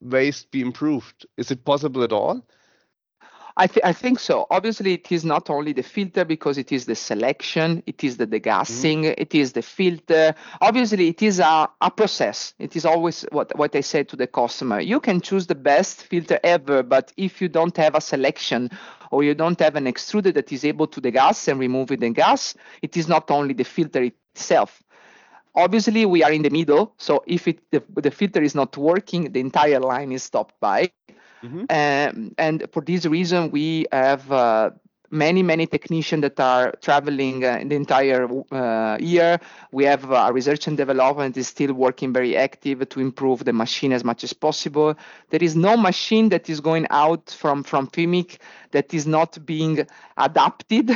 waste 0.00 0.50
be 0.50 0.60
improved? 0.60 1.26
Is 1.36 1.50
it 1.50 1.64
possible 1.64 2.02
at 2.02 2.12
all 2.12 2.42
I, 3.60 3.66
th- 3.68 3.84
I 3.84 3.92
think 3.92 4.18
so. 4.20 4.46
Obviously, 4.50 4.94
it 4.94 5.12
is 5.12 5.24
not 5.24 5.50
only 5.50 5.72
the 5.74 5.82
filter 5.82 6.24
because 6.24 6.58
it 6.58 6.72
is 6.72 6.86
the 6.86 6.96
selection, 6.96 7.82
it 7.86 8.02
is 8.02 8.16
the 8.16 8.26
degassing, 8.26 9.04
Mm-hmm. 9.04 9.14
it 9.18 9.34
is 9.34 9.52
the 9.52 9.62
filter. 9.62 10.34
Obviously, 10.62 11.08
it 11.08 11.22
is 11.22 11.40
a, 11.40 11.68
a 11.80 11.90
process. 11.90 12.54
It 12.58 12.76
is 12.76 12.86
always 12.86 13.22
what, 13.32 13.56
what 13.58 13.76
I 13.76 13.80
say 13.82 14.04
to 14.04 14.16
the 14.16 14.26
customer. 14.26 14.80
You 14.80 15.00
can 15.00 15.20
choose 15.20 15.46
the 15.46 15.54
best 15.54 16.02
filter 16.04 16.40
ever, 16.42 16.82
but 16.82 17.12
if 17.16 17.40
you 17.42 17.48
don't 17.48 17.76
have 17.76 17.94
a 17.94 18.00
selection 18.00 18.70
or 19.10 19.22
you 19.24 19.34
don't 19.34 19.60
have 19.60 19.76
an 19.76 19.84
extruder 19.84 20.32
that 20.34 20.52
is 20.52 20.64
able 20.64 20.86
to 20.88 21.00
degas 21.00 21.48
and 21.48 21.60
remove 21.60 21.88
the 21.88 22.10
gas, 22.10 22.54
it 22.82 22.96
is 22.96 23.08
not 23.08 23.30
only 23.30 23.54
the 23.54 23.64
filter 23.64 24.02
itself. 24.02 24.82
Obviously, 25.54 26.06
we 26.06 26.22
are 26.24 26.32
in 26.32 26.42
the 26.42 26.50
middle. 26.50 26.94
So 26.98 27.22
if 27.26 27.46
it, 27.48 27.60
the, 27.70 27.82
the 27.96 28.10
filter 28.10 28.42
is 28.42 28.54
not 28.54 28.76
working, 28.76 29.32
the 29.32 29.40
entire 29.40 29.80
line 29.80 30.12
is 30.12 30.22
stopped 30.22 30.58
by. 30.60 30.90
Mhm. 31.42 31.68
Um, 31.70 32.34
and 32.38 32.66
for 32.72 32.82
this 32.82 33.06
reason, 33.06 33.50
we 33.50 33.86
have 33.92 34.30
uh, 34.30 34.70
many, 35.10 35.42
many 35.42 35.66
technicians 35.66 36.22
that 36.22 36.38
are 36.38 36.72
traveling 36.82 37.44
uh, 37.44 37.62
the 37.66 37.74
entire 37.74 38.28
uh, 38.52 38.96
year. 39.00 39.40
We 39.72 39.84
have 39.84 40.10
uh, 40.10 40.30
research 40.32 40.66
and 40.66 40.76
development 40.76 41.36
is 41.36 41.48
still 41.48 41.72
working 41.72 42.12
very 42.12 42.36
active 42.36 42.88
to 42.88 43.00
improve 43.00 43.44
the 43.44 43.52
machine 43.52 43.92
as 43.92 44.04
much 44.04 44.22
as 44.24 44.32
possible. 44.32 44.94
There 45.30 45.42
is 45.42 45.56
no 45.56 45.76
machine 45.76 46.28
that 46.30 46.48
is 46.50 46.60
going 46.60 46.86
out 46.90 47.30
from 47.30 47.62
from 47.62 47.88
FIMIC 47.88 48.38
that 48.72 48.92
is 48.94 49.06
not 49.06 49.44
being 49.46 49.86
adapted 50.16 50.92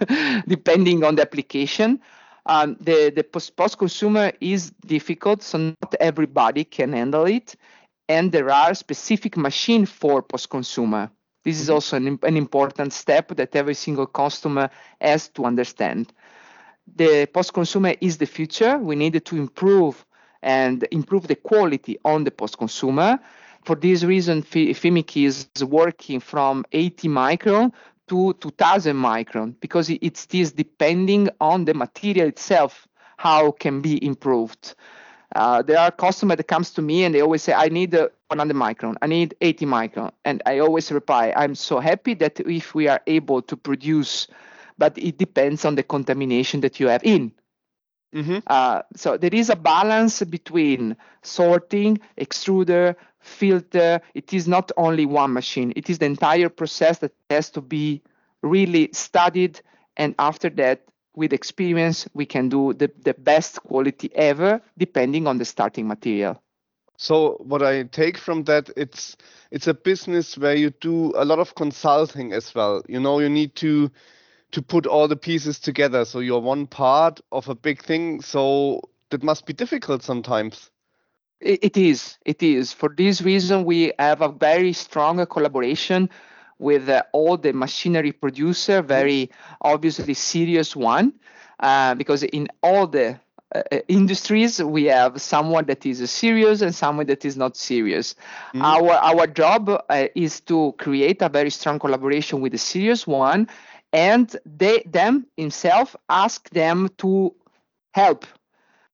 depending 0.48 1.04
on 1.04 1.16
the 1.16 1.22
application. 1.22 2.00
Um, 2.46 2.76
the 2.80 3.12
the 3.14 3.24
post 3.24 3.78
consumer 3.78 4.32
is 4.40 4.70
difficult, 4.86 5.42
so 5.42 5.58
not 5.58 5.94
everybody 6.00 6.64
can 6.64 6.92
handle 6.92 7.26
it 7.26 7.56
and 8.08 8.32
there 8.32 8.50
are 8.50 8.74
specific 8.74 9.36
machine 9.36 9.86
for 9.86 10.22
post-consumer. 10.22 11.10
This 11.44 11.60
is 11.60 11.66
mm-hmm. 11.66 11.74
also 11.74 11.96
an, 11.96 12.18
an 12.22 12.36
important 12.36 12.92
step 12.92 13.28
that 13.36 13.54
every 13.54 13.74
single 13.74 14.06
customer 14.06 14.70
has 15.00 15.28
to 15.30 15.44
understand. 15.44 16.12
The 16.96 17.26
post-consumer 17.26 17.94
is 18.00 18.18
the 18.18 18.26
future. 18.26 18.78
We 18.78 18.96
need 18.96 19.24
to 19.24 19.36
improve 19.36 20.04
and 20.42 20.86
improve 20.90 21.26
the 21.26 21.36
quality 21.36 21.98
on 22.04 22.24
the 22.24 22.30
post-consumer. 22.30 23.18
For 23.64 23.76
this 23.76 24.04
reason, 24.04 24.42
Fi- 24.42 24.72
FIMIC 24.72 25.26
is 25.26 25.64
working 25.64 26.20
from 26.20 26.64
80 26.72 27.08
micron 27.08 27.72
to 28.08 28.32
2000 28.34 28.96
micron 28.96 29.54
because 29.60 29.90
it 29.90 30.34
is 30.34 30.52
depending 30.52 31.28
on 31.40 31.66
the 31.66 31.74
material 31.74 32.28
itself 32.28 32.88
how 33.18 33.50
can 33.50 33.80
be 33.80 34.02
improved. 34.04 34.74
Uh, 35.34 35.62
there 35.62 35.78
are 35.78 35.90
customers 35.90 36.36
that 36.38 36.48
comes 36.48 36.70
to 36.72 36.82
me 36.82 37.04
and 37.04 37.14
they 37.14 37.20
always 37.20 37.42
say, 37.42 37.52
I 37.52 37.68
need 37.68 37.94
uh, 37.94 38.08
100 38.28 38.54
micron, 38.56 38.96
I 39.02 39.06
need 39.06 39.34
80 39.40 39.66
micron. 39.66 40.12
And 40.24 40.42
I 40.46 40.58
always 40.58 40.90
reply, 40.90 41.32
I'm 41.36 41.54
so 41.54 41.80
happy 41.80 42.14
that 42.14 42.40
if 42.40 42.74
we 42.74 42.88
are 42.88 43.00
able 43.06 43.42
to 43.42 43.56
produce, 43.56 44.26
but 44.78 44.96
it 44.98 45.18
depends 45.18 45.64
on 45.64 45.74
the 45.74 45.82
contamination 45.82 46.60
that 46.60 46.80
you 46.80 46.88
have 46.88 47.04
in. 47.04 47.32
Mhm. 48.14 48.42
Uh, 48.46 48.82
so 48.96 49.18
there 49.18 49.34
is 49.34 49.50
a 49.50 49.56
balance 49.56 50.22
between 50.22 50.96
sorting, 51.22 51.98
extruder, 52.18 52.96
filter. 53.20 54.00
It 54.14 54.32
is 54.32 54.48
not 54.48 54.72
only 54.78 55.04
one 55.04 55.32
machine. 55.34 55.72
It 55.76 55.90
is 55.90 55.98
the 55.98 56.06
entire 56.06 56.48
process 56.48 56.98
that 57.00 57.12
has 57.28 57.50
to 57.50 57.60
be 57.60 58.00
really 58.42 58.88
studied. 58.92 59.60
And 59.96 60.14
after 60.18 60.48
that, 60.50 60.82
with 61.14 61.32
experience, 61.32 62.08
we 62.14 62.26
can 62.26 62.48
do 62.48 62.72
the, 62.74 62.90
the 63.02 63.14
best 63.14 63.62
quality 63.62 64.10
ever, 64.14 64.60
depending 64.76 65.26
on 65.26 65.38
the 65.38 65.44
starting 65.44 65.88
material. 65.88 66.42
So 66.96 67.36
what 67.40 67.62
I 67.62 67.84
take 67.84 68.18
from 68.18 68.44
that, 68.44 68.70
it's 68.76 69.16
it's 69.52 69.68
a 69.68 69.74
business 69.74 70.36
where 70.36 70.56
you 70.56 70.70
do 70.70 71.12
a 71.16 71.24
lot 71.24 71.38
of 71.38 71.54
consulting 71.54 72.32
as 72.32 72.54
well. 72.54 72.82
You 72.88 72.98
know, 72.98 73.20
you 73.20 73.28
need 73.28 73.54
to 73.56 73.90
to 74.50 74.62
put 74.62 74.86
all 74.86 75.06
the 75.06 75.16
pieces 75.16 75.60
together. 75.60 76.04
So 76.04 76.18
you're 76.18 76.40
one 76.40 76.66
part 76.66 77.20
of 77.30 77.48
a 77.48 77.54
big 77.54 77.82
thing. 77.82 78.20
So 78.20 78.80
that 79.10 79.22
must 79.22 79.46
be 79.46 79.52
difficult 79.52 80.02
sometimes. 80.02 80.70
It, 81.40 81.60
it 81.62 81.76
is. 81.76 82.18
It 82.24 82.42
is. 82.42 82.72
For 82.72 82.88
this 82.88 83.22
reason, 83.22 83.64
we 83.64 83.92
have 83.98 84.20
a 84.20 84.28
very 84.28 84.72
strong 84.72 85.24
collaboration 85.26 86.10
with 86.58 86.88
uh, 86.88 87.02
all 87.12 87.36
the 87.36 87.52
machinery 87.52 88.12
producer, 88.12 88.82
very 88.82 89.30
obviously 89.60 90.14
serious 90.14 90.74
one, 90.76 91.12
uh, 91.60 91.94
because 91.94 92.22
in 92.22 92.48
all 92.62 92.86
the 92.86 93.18
uh, 93.54 93.62
uh, 93.72 93.78
industries 93.88 94.62
we 94.62 94.84
have 94.84 95.20
someone 95.22 95.64
that 95.64 95.86
is 95.86 96.10
serious 96.10 96.60
and 96.60 96.74
someone 96.74 97.06
that 97.06 97.24
is 97.24 97.36
not 97.36 97.56
serious. 97.56 98.14
Mhm. 98.54 98.62
Our 98.62 98.92
our 98.92 99.26
job 99.26 99.70
uh, 99.70 100.08
is 100.14 100.40
to 100.42 100.74
create 100.78 101.22
a 101.22 101.28
very 101.28 101.50
strong 101.50 101.78
collaboration 101.78 102.40
with 102.42 102.52
the 102.52 102.58
serious 102.58 103.06
one, 103.06 103.48
and 103.92 104.36
they 104.44 104.82
them 104.84 105.26
himself 105.36 105.96
ask 106.10 106.50
them 106.50 106.90
to 106.98 107.34
help 107.92 108.26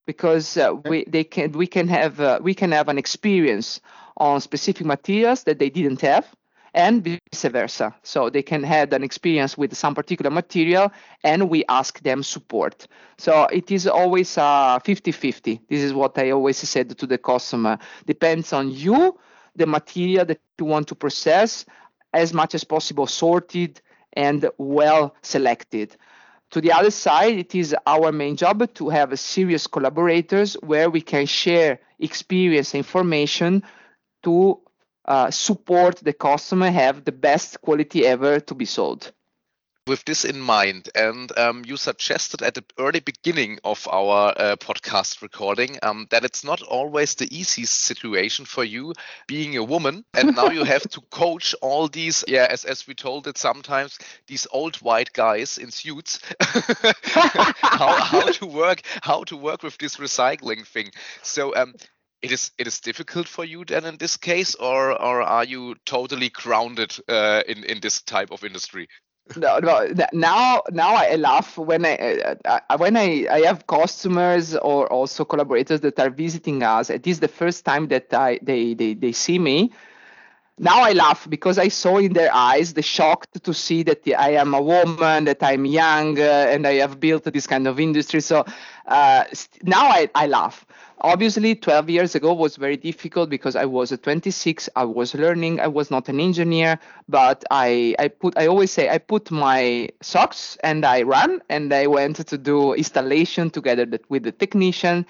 because 0.07 0.57
uh, 0.57 0.73
we 0.85 1.05
they 1.09 1.25
can 1.25 1.53
we 1.53 1.67
can 1.67 1.89
have 1.89 2.21
uh, 2.21 2.39
we 2.43 2.55
can 2.55 2.71
have 2.73 2.89
an 2.89 2.99
experience 2.99 3.81
on 4.17 4.41
specific 4.41 4.87
materials 4.87 5.43
that 5.45 5.59
they 5.59 5.71
didn't 5.71 6.01
have 6.01 6.27
and 6.75 7.05
vice 7.05 7.43
versa. 7.45 7.95
So 8.03 8.29
they 8.29 8.43
can 8.43 8.63
have 8.65 8.93
an 8.93 9.03
experience 9.03 9.57
with 9.57 9.75
some 9.75 9.95
particular 9.95 10.31
material 10.31 10.93
and 11.23 11.49
we 11.49 11.65
ask 11.69 12.01
them 12.03 12.23
support. 12.23 12.87
So 13.17 13.45
it 13.47 13.71
is 13.71 13.87
always 13.87 14.37
uh, 14.37 14.79
50-50 14.81 15.61
this 15.69 15.81
is 15.81 15.95
what 15.95 16.19
i 16.19 16.31
always 16.31 16.59
said 16.59 16.97
to 16.99 17.07
the 17.07 17.19
customer. 17.19 17.79
Depends 18.07 18.53
on 18.53 18.71
you 18.71 19.19
the 19.57 19.67
material 19.67 20.25
that 20.25 20.41
you 20.59 20.65
want 20.65 20.89
to 20.89 20.95
process 20.95 21.65
as 22.13 22.33
much 22.33 22.55
as 22.55 22.65
possible 22.65 23.07
sorted 23.07 23.81
and 24.15 24.49
well 24.59 25.15
selected. 25.23 25.97
To 26.51 26.61
the 26.61 26.73
other 26.73 26.91
side, 26.91 27.37
it 27.39 27.55
is 27.55 27.75
our 27.87 28.13
main 28.13 28.37
job 28.37 28.73
to 28.75 28.89
have 28.89 29.13
a 29.13 29.17
serious 29.17 29.67
collaborators 29.67 30.55
where 30.55 30.89
we 30.89 31.01
can 31.01 31.27
share 31.27 31.81
experience, 31.99 32.75
information 32.75 33.63
to 34.23 34.61
uh, 35.05 35.31
support 35.31 35.97
the 35.97 36.13
customer 36.13 36.71
have 36.71 37.05
the 37.05 37.13
best 37.13 37.61
quality 37.61 38.07
ever 38.07 38.41
to 38.41 38.55
be 38.55 38.65
sold. 38.65 39.13
with 39.87 40.05
this 40.07 40.25
in 40.25 40.41
mind, 40.41 40.89
and 40.95 41.37
um, 41.39 41.63
you 41.67 41.77
suggested 41.77 42.41
at 42.41 42.55
the 42.55 42.65
early 42.79 43.01
beginning 43.01 43.59
of 43.65 43.87
our 43.91 44.33
uh, 44.37 44.57
podcast 44.57 45.21
recording 45.21 45.77
um, 45.83 46.07
that 46.11 46.25
it's 46.25 46.43
not 46.43 46.63
always 46.63 47.15
the 47.15 47.29
easiest 47.37 47.81
situation 47.81 48.47
for 48.47 48.65
you 48.65 48.95
being 49.27 49.57
a 49.57 49.63
woman, 49.63 50.05
and 50.15 50.35
now 50.35 50.49
you 50.49 50.65
have 50.65 50.89
to 50.89 51.01
coach 51.11 51.55
all 51.61 51.89
these, 51.89 52.25
yeah, 52.27 52.47
as, 52.49 52.65
as 52.65 52.87
we 52.87 52.95
told 52.95 53.27
it 53.27 53.37
sometimes, 53.37 53.99
these 54.27 54.47
old 54.53 54.77
white 54.77 55.13
guys 55.13 55.59
in 55.59 55.71
suits, 55.71 56.19
how, 56.41 57.93
how 58.01 58.27
to 58.33 58.47
work, 58.47 58.81
how 59.03 59.23
to 59.25 59.37
work 59.37 59.63
with 59.63 59.77
this 59.79 59.97
recycling 59.97 60.67
thing. 60.67 60.91
So. 61.23 61.55
Um, 61.55 61.75
it 62.25 62.33
is 62.33 62.51
it 62.59 62.67
is 62.67 62.81
difficult 62.81 63.29
for 63.29 63.45
you 63.45 63.65
then 63.65 63.85
in 63.85 63.97
this 63.99 64.17
case, 64.17 64.55
or 64.55 64.93
or 64.93 65.23
are 65.23 65.45
you 65.45 65.75
totally 65.85 66.31
grounded 66.31 66.97
uh, 67.09 67.43
in 67.47 67.65
in 67.65 67.81
this 67.81 68.03
type 68.03 68.31
of 68.31 68.45
industry? 68.45 68.89
no, 69.37 69.59
no, 69.59 69.89
now 70.13 70.63
now 70.71 70.95
I 70.95 71.17
laugh 71.17 71.57
when 71.57 71.87
I, 71.87 71.97
uh, 71.97 72.35
uh, 72.45 72.77
when 72.77 72.97
I, 72.97 73.27
I 73.31 73.41
have 73.41 73.67
customers 73.67 74.55
or 74.55 74.87
also 74.93 75.25
collaborators 75.25 75.81
that 75.81 75.99
are 75.99 76.11
visiting 76.11 76.63
us. 76.63 76.91
It 76.91 77.07
is 77.07 77.21
the 77.21 77.29
first 77.29 77.65
time 77.65 77.89
that 77.89 78.13
I 78.13 78.39
they 78.43 78.75
they, 78.75 78.95
they 78.95 79.13
see 79.13 79.39
me. 79.39 79.73
Now 80.59 80.83
I 80.83 80.93
laugh 80.93 81.29
because 81.29 81.59
I 81.59 81.69
saw 81.69 81.99
in 81.99 82.13
their 82.13 82.33
eyes 82.33 82.75
the 82.75 82.83
shock 82.83 83.27
to 83.43 83.53
see 83.53 83.83
that 83.85 84.07
I 84.19 84.31
am 84.35 84.55
a 84.55 84.63
woman, 84.63 85.25
that 85.25 85.43
I'm 85.43 85.65
young, 85.65 86.19
uh, 86.19 86.23
and 86.23 86.67
I 86.67 86.75
have 86.75 87.01
built 87.01 87.25
this 87.25 87.47
kind 87.47 87.67
of 87.67 87.81
industry. 87.81 88.21
So 88.21 88.45
uh, 88.87 89.25
now 89.65 89.87
I, 89.87 90.09
I 90.15 90.27
laugh. 90.29 90.65
Obviously, 91.01 91.55
12 91.57 91.91
years 91.91 92.15
ago 92.15 92.33
was 92.33 92.57
very 92.57 92.77
difficult 92.77 93.29
because 93.29 93.57
I 93.57 93.65
was 93.65 93.91
26. 93.91 94.69
I 94.77 94.85
was 94.85 95.15
learning. 95.15 95.61
I 95.61 95.67
was 95.67 95.91
not 95.91 96.09
an 96.09 96.21
engineer, 96.21 96.79
but 97.09 97.45
I, 97.51 97.95
I 97.99 98.09
put. 98.09 98.39
I 98.39 98.47
always 98.47 98.71
say 98.71 98.89
I 98.89 98.99
put 98.99 99.31
my 99.31 99.89
socks 100.01 100.57
and 100.63 100.87
I 100.87 101.03
ran 101.03 101.43
and 101.51 101.75
I 101.75 101.89
went 101.89 102.25
to 102.27 102.39
do 102.39 102.73
installation 102.75 103.51
together 103.51 103.87
with 104.09 104.23
the 104.23 104.33
technician. 104.33 105.05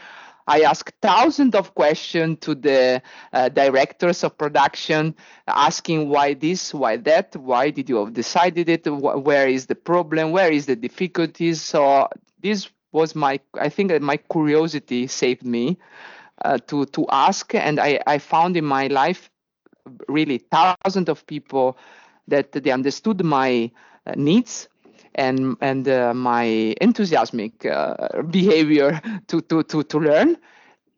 I 0.47 0.61
asked 0.61 0.93
thousands 1.01 1.55
of 1.55 1.75
questions 1.75 2.39
to 2.41 2.55
the 2.55 3.03
uh, 3.33 3.49
directors 3.49 4.25
of 4.25 4.37
production, 4.37 5.15
asking 5.49 6.09
why 6.11 6.35
this, 6.35 6.75
why 6.75 6.99
that, 6.99 7.35
why 7.37 7.71
did 7.71 7.89
you 7.89 7.97
have 7.97 8.13
decided 8.13 8.69
it, 8.69 8.87
where 8.87 9.49
is 9.49 9.67
the 9.67 9.75
problem, 9.75 10.33
where 10.33 10.53
is 10.53 10.67
the 10.67 10.77
difficulties. 10.77 11.63
So 11.63 12.09
this 12.41 12.69
was 12.93 13.15
my, 13.15 13.41
I 13.59 13.71
think 13.71 13.91
that 13.91 14.03
my 14.03 14.19
curiosity 14.19 15.07
saved 15.07 15.45
me 15.45 15.79
uh, 16.45 16.59
to 16.67 16.85
to 16.87 17.07
ask, 17.11 17.55
and 17.55 17.81
I 17.81 18.01
I 18.07 18.19
found 18.19 18.57
in 18.57 18.65
my 18.65 18.89
life 18.89 19.31
really 20.09 20.39
thousands 20.39 21.09
of 21.09 21.27
people 21.27 21.77
that 22.29 22.53
they 22.53 22.71
understood 22.71 23.25
my 23.25 23.71
uh, 24.07 24.13
needs 24.17 24.69
and 25.14 25.56
and 25.61 25.88
uh, 25.88 26.12
my 26.14 26.75
enthusiastic 26.80 27.64
uh, 27.66 28.23
behavior 28.23 29.00
to 29.28 29.40
to 29.42 29.62
to 29.64 29.83
to 29.85 29.99
learn 29.99 30.37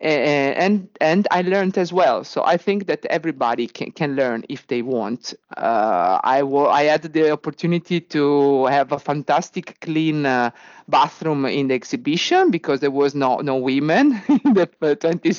and 0.00 0.88
and 1.00 1.26
I 1.30 1.42
learned 1.42 1.78
as 1.78 1.92
well. 1.92 2.22
So 2.24 2.44
I 2.44 2.56
think 2.58 2.86
that 2.86 3.04
everybody 3.06 3.66
can, 3.66 3.92
can 3.92 4.14
learn 4.14 4.44
if 4.48 4.66
they 4.66 4.82
want. 4.82 5.34
Uh, 5.56 6.20
I 6.22 6.40
w- 6.40 6.66
I 6.68 6.84
had 6.84 7.02
the 7.02 7.30
opportunity 7.30 8.00
to 8.00 8.66
have 8.66 8.92
a 8.92 8.98
fantastic 8.98 9.80
clean 9.80 10.26
uh, 10.26 10.50
bathroom 10.88 11.46
in 11.46 11.68
the 11.68 11.74
exhibition 11.74 12.50
because 12.50 12.80
there 12.80 12.90
was 12.90 13.14
no 13.14 13.38
no 13.38 13.56
women 13.56 14.20
in 14.28 14.54
the 14.54 14.66
20, 15.00 15.32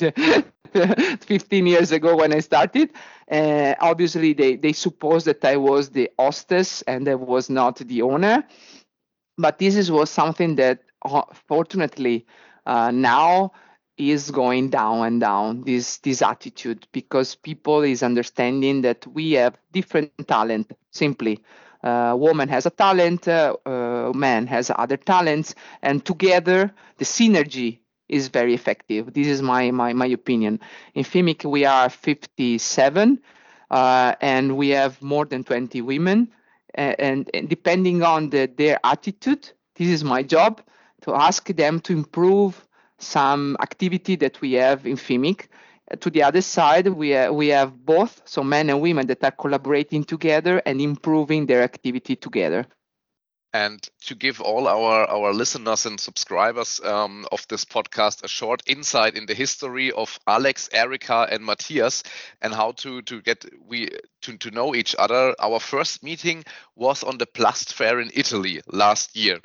15 1.20 1.66
years 1.66 1.92
ago 1.92 2.16
when 2.16 2.32
I 2.32 2.40
started. 2.40 2.90
Uh, 3.30 3.74
obviously, 3.80 4.32
they 4.32 4.56
they 4.56 4.72
supposed 4.72 5.26
that 5.26 5.44
I 5.44 5.56
was 5.56 5.90
the 5.90 6.10
hostess 6.18 6.82
and 6.82 7.08
I 7.08 7.14
was 7.14 7.50
not 7.50 7.76
the 7.76 8.02
owner. 8.02 8.44
But 9.36 9.58
this 9.58 9.76
is, 9.76 9.90
was 9.90 10.10
something 10.10 10.56
that, 10.56 10.80
uh, 11.04 11.22
fortunately, 11.46 12.26
uh, 12.66 12.90
now 12.90 13.52
is 13.98 14.30
going 14.30 14.70
down 14.70 15.04
and 15.04 15.20
down 15.20 15.62
this 15.64 15.98
this 15.98 16.22
attitude 16.22 16.86
because 16.92 17.34
people 17.34 17.82
is 17.82 18.02
understanding 18.02 18.82
that 18.82 19.06
we 19.08 19.32
have 19.32 19.56
different 19.72 20.12
talent 20.28 20.72
simply 20.92 21.42
uh, 21.82 22.14
woman 22.16 22.48
has 22.48 22.64
a 22.64 22.70
talent 22.70 23.26
uh, 23.26 23.56
uh, 23.66 24.12
man 24.14 24.46
has 24.46 24.70
other 24.76 24.96
talents 24.96 25.54
and 25.82 26.04
together 26.04 26.72
the 26.98 27.04
synergy 27.04 27.80
is 28.08 28.28
very 28.28 28.54
effective 28.54 29.12
this 29.12 29.26
is 29.26 29.42
my 29.42 29.70
my, 29.70 29.92
my 29.92 30.06
opinion 30.06 30.60
in 30.94 31.04
FIMIC 31.04 31.44
we 31.44 31.64
are 31.64 31.88
57 31.88 33.20
uh, 33.70 34.14
and 34.20 34.56
we 34.56 34.70
have 34.70 35.00
more 35.02 35.24
than 35.24 35.44
20 35.44 35.82
women 35.82 36.28
and, 36.74 37.28
and 37.34 37.48
depending 37.48 38.02
on 38.02 38.30
the, 38.30 38.50
their 38.56 38.78
attitude 38.84 39.50
this 39.74 39.88
is 39.88 40.04
my 40.04 40.22
job 40.22 40.60
to 41.02 41.14
ask 41.14 41.48
them 41.48 41.80
to 41.80 41.92
improve 41.92 42.66
some 42.98 43.56
activity 43.60 44.16
that 44.16 44.40
we 44.40 44.52
have 44.54 44.86
in 44.86 44.96
FIMIC. 44.96 45.46
To 46.00 46.10
the 46.10 46.22
other 46.22 46.42
side, 46.42 46.88
we, 46.88 47.16
uh, 47.16 47.32
we 47.32 47.48
have 47.48 47.86
both, 47.86 48.20
so 48.26 48.42
men 48.42 48.68
and 48.68 48.80
women 48.80 49.06
that 49.06 49.24
are 49.24 49.30
collaborating 49.30 50.04
together 50.04 50.60
and 50.66 50.80
improving 50.80 51.46
their 51.46 51.62
activity 51.62 52.14
together. 52.14 52.66
And 53.52 53.82
to 54.06 54.14
give 54.14 54.42
all 54.42 54.68
our, 54.68 55.08
our 55.08 55.32
listeners 55.32 55.86
and 55.86 55.98
subscribers 55.98 56.80
um, 56.84 57.26
of 57.32 57.46
this 57.48 57.64
podcast 57.64 58.22
a 58.22 58.28
short 58.28 58.62
insight 58.66 59.16
in 59.16 59.24
the 59.24 59.34
history 59.34 59.90
of 59.90 60.18
Alex, 60.26 60.68
Erica, 60.72 61.26
and 61.30 61.44
Matthias, 61.46 62.02
and 62.42 62.54
how 62.54 62.72
to, 62.72 63.00
to 63.02 63.22
get 63.22 63.46
we 63.66 63.88
to, 64.22 64.36
to 64.36 64.50
know 64.50 64.74
each 64.74 64.94
other. 64.98 65.34
Our 65.38 65.60
first 65.60 66.02
meeting 66.02 66.44
was 66.76 67.02
on 67.02 67.16
the 67.16 67.26
Plast 67.26 67.72
Fair 67.72 68.00
in 68.00 68.10
Italy 68.12 68.60
last 68.66 69.16
year. 69.16 69.40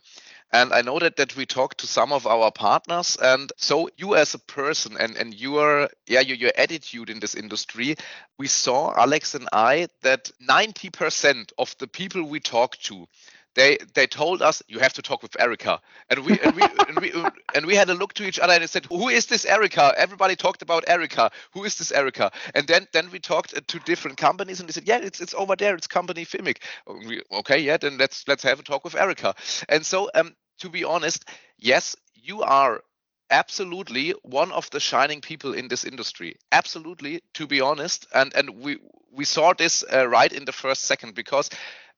And 0.53 0.71
I 0.71 0.83
know 0.83 0.99
that, 0.99 1.15
that 1.15 1.35
we 1.35 1.47
talked 1.47 1.79
to 1.79 1.87
some 1.87 2.13
of 2.13 2.27
our 2.27 2.51
partners. 2.51 3.17
And 3.19 3.51
so 3.57 3.89
you 3.97 4.15
as 4.15 4.35
a 4.35 4.39
person 4.39 4.95
and, 4.99 5.17
and 5.17 5.33
your 5.33 5.89
yeah 6.05 6.19
your, 6.19 6.37
your 6.37 6.51
attitude 6.55 7.09
in 7.09 7.19
this 7.19 7.33
industry, 7.33 7.95
we 8.37 8.47
saw 8.47 8.93
Alex 8.95 9.33
and 9.33 9.49
I 9.51 9.87
that 10.03 10.29
90% 10.47 11.53
of 11.57 11.75
the 11.79 11.87
people 11.87 12.23
we 12.23 12.39
talked 12.39 12.85
to 12.85 13.07
they 13.55 13.77
they 13.93 14.07
told 14.07 14.41
us 14.41 14.63
you 14.67 14.79
have 14.79 14.93
to 14.93 15.01
talk 15.01 15.21
with 15.21 15.39
Erica, 15.39 15.79
and 16.09 16.25
we 16.25 16.39
and 16.39 16.55
we 16.55 16.63
and 16.87 16.99
we 16.99 17.13
and 17.53 17.65
we 17.65 17.75
had 17.75 17.89
a 17.89 17.93
look 17.93 18.13
to 18.13 18.25
each 18.25 18.39
other 18.39 18.53
and 18.53 18.69
said, 18.69 18.85
who 18.85 19.09
is 19.09 19.27
this 19.27 19.45
Erica? 19.45 19.93
Everybody 19.97 20.35
talked 20.35 20.61
about 20.61 20.83
Erica. 20.87 21.31
Who 21.53 21.63
is 21.63 21.75
this 21.75 21.91
Erica? 21.91 22.31
And 22.55 22.67
then 22.67 22.87
then 22.93 23.09
we 23.11 23.19
talked 23.19 23.67
to 23.67 23.79
different 23.79 24.17
companies 24.17 24.59
and 24.59 24.67
they 24.67 24.73
said, 24.73 24.87
yeah, 24.87 24.97
it's 24.97 25.21
it's 25.21 25.33
over 25.33 25.55
there. 25.55 25.75
It's 25.75 25.87
company 25.87 26.25
FIMIC. 26.25 26.57
We, 26.87 27.21
okay, 27.31 27.59
yeah, 27.59 27.77
then 27.77 27.97
let's 27.97 28.27
let's 28.27 28.43
have 28.43 28.59
a 28.59 28.63
talk 28.63 28.83
with 28.83 28.95
Erica. 28.95 29.35
And 29.69 29.85
so 29.85 30.09
um, 30.15 30.35
to 30.59 30.69
be 30.69 30.83
honest, 30.83 31.29
yes, 31.57 31.95
you 32.15 32.41
are 32.41 32.81
absolutely 33.29 34.11
one 34.23 34.51
of 34.51 34.69
the 34.71 34.79
shining 34.79 35.21
people 35.21 35.53
in 35.53 35.67
this 35.67 35.85
industry. 35.85 36.35
Absolutely, 36.51 37.21
to 37.33 37.47
be 37.47 37.61
honest, 37.61 38.07
and 38.13 38.33
and 38.35 38.49
we 38.61 38.77
we 39.11 39.25
saw 39.25 39.53
this 39.53 39.83
uh, 39.93 40.07
right 40.07 40.31
in 40.31 40.45
the 40.45 40.51
first 40.51 40.85
second 40.85 41.15
because 41.15 41.49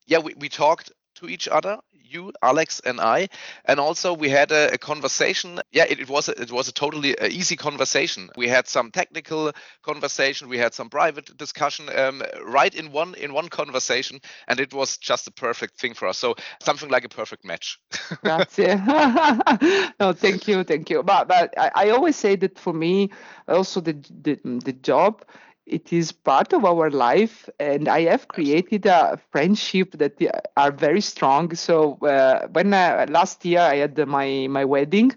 yeah, 0.07 0.19
we, 0.19 0.33
we 0.37 0.49
talked 0.49 0.91
to 1.15 1.27
each 1.27 1.47
other 1.47 1.79
you 2.09 2.31
alex 2.41 2.81
and 2.85 2.99
i. 2.99 3.27
And 3.65 3.79
also 3.79 4.13
we 4.13 4.29
had 4.29 4.51
a, 4.51 4.73
a 4.73 4.77
conversation. 4.77 5.59
Yeah 5.71 5.85
it, 5.89 5.99
it, 5.99 6.09
was 6.09 6.29
a, 6.29 6.41
it 6.41 6.51
was 6.51 6.67
a 6.67 6.71
totally 6.71 7.17
uh, 7.17 7.27
easy 7.27 7.55
conversation. 7.55 8.29
We 8.35 8.47
had 8.47 8.67
some 8.67 8.91
technical 8.91 9.51
conversation. 9.83 10.49
We 10.49 10.57
had 10.57 10.73
some 10.73 10.89
private 10.89 11.35
discussion 11.37 11.89
um, 11.95 12.23
right 12.45 12.73
in 12.73 12.91
one 12.91 13.15
in 13.15 13.33
one 13.33 13.49
conversation. 13.49 14.19
And 14.47 14.59
it 14.59 14.73
was 14.73 14.97
just 14.97 15.27
a 15.27 15.31
perfect 15.31 15.79
thing 15.79 15.93
for 15.93 16.07
us. 16.07 16.17
So 16.17 16.35
something 16.61 16.89
like 16.89 17.05
a 17.05 17.09
perfect 17.09 17.45
match. 17.45 17.79
It. 18.57 19.93
no 19.99 20.13
thank 20.13 20.47
you 20.47 20.63
thank 20.63 20.89
you. 20.89 21.03
But 21.03 21.27
but 21.27 21.53
I, 21.57 21.71
I 21.75 21.89
always 21.89 22.15
say 22.15 22.35
that 22.37 22.59
for 22.59 22.73
me 22.73 23.11
also 23.47 23.81
the 23.81 23.93
the, 23.93 24.39
the 24.43 24.73
job 24.73 25.25
it 25.65 25.91
is 25.93 26.11
part 26.11 26.53
of 26.53 26.63
our 26.65 26.89
life 26.89 27.49
and 27.59 27.87
i 27.87 28.01
have 28.01 28.27
created 28.27 28.85
a 28.85 29.19
friendship 29.31 29.91
that 29.97 30.13
are 30.57 30.71
very 30.71 31.01
strong. 31.01 31.53
So 31.55 31.97
uh, 32.01 32.47
when 32.51 32.73
uh, 32.73 33.05
last 33.09 33.45
year 33.45 33.59
i 33.61 33.75
had 33.77 33.97
my 34.07 34.47
my 34.49 34.65
wedding 34.65 35.11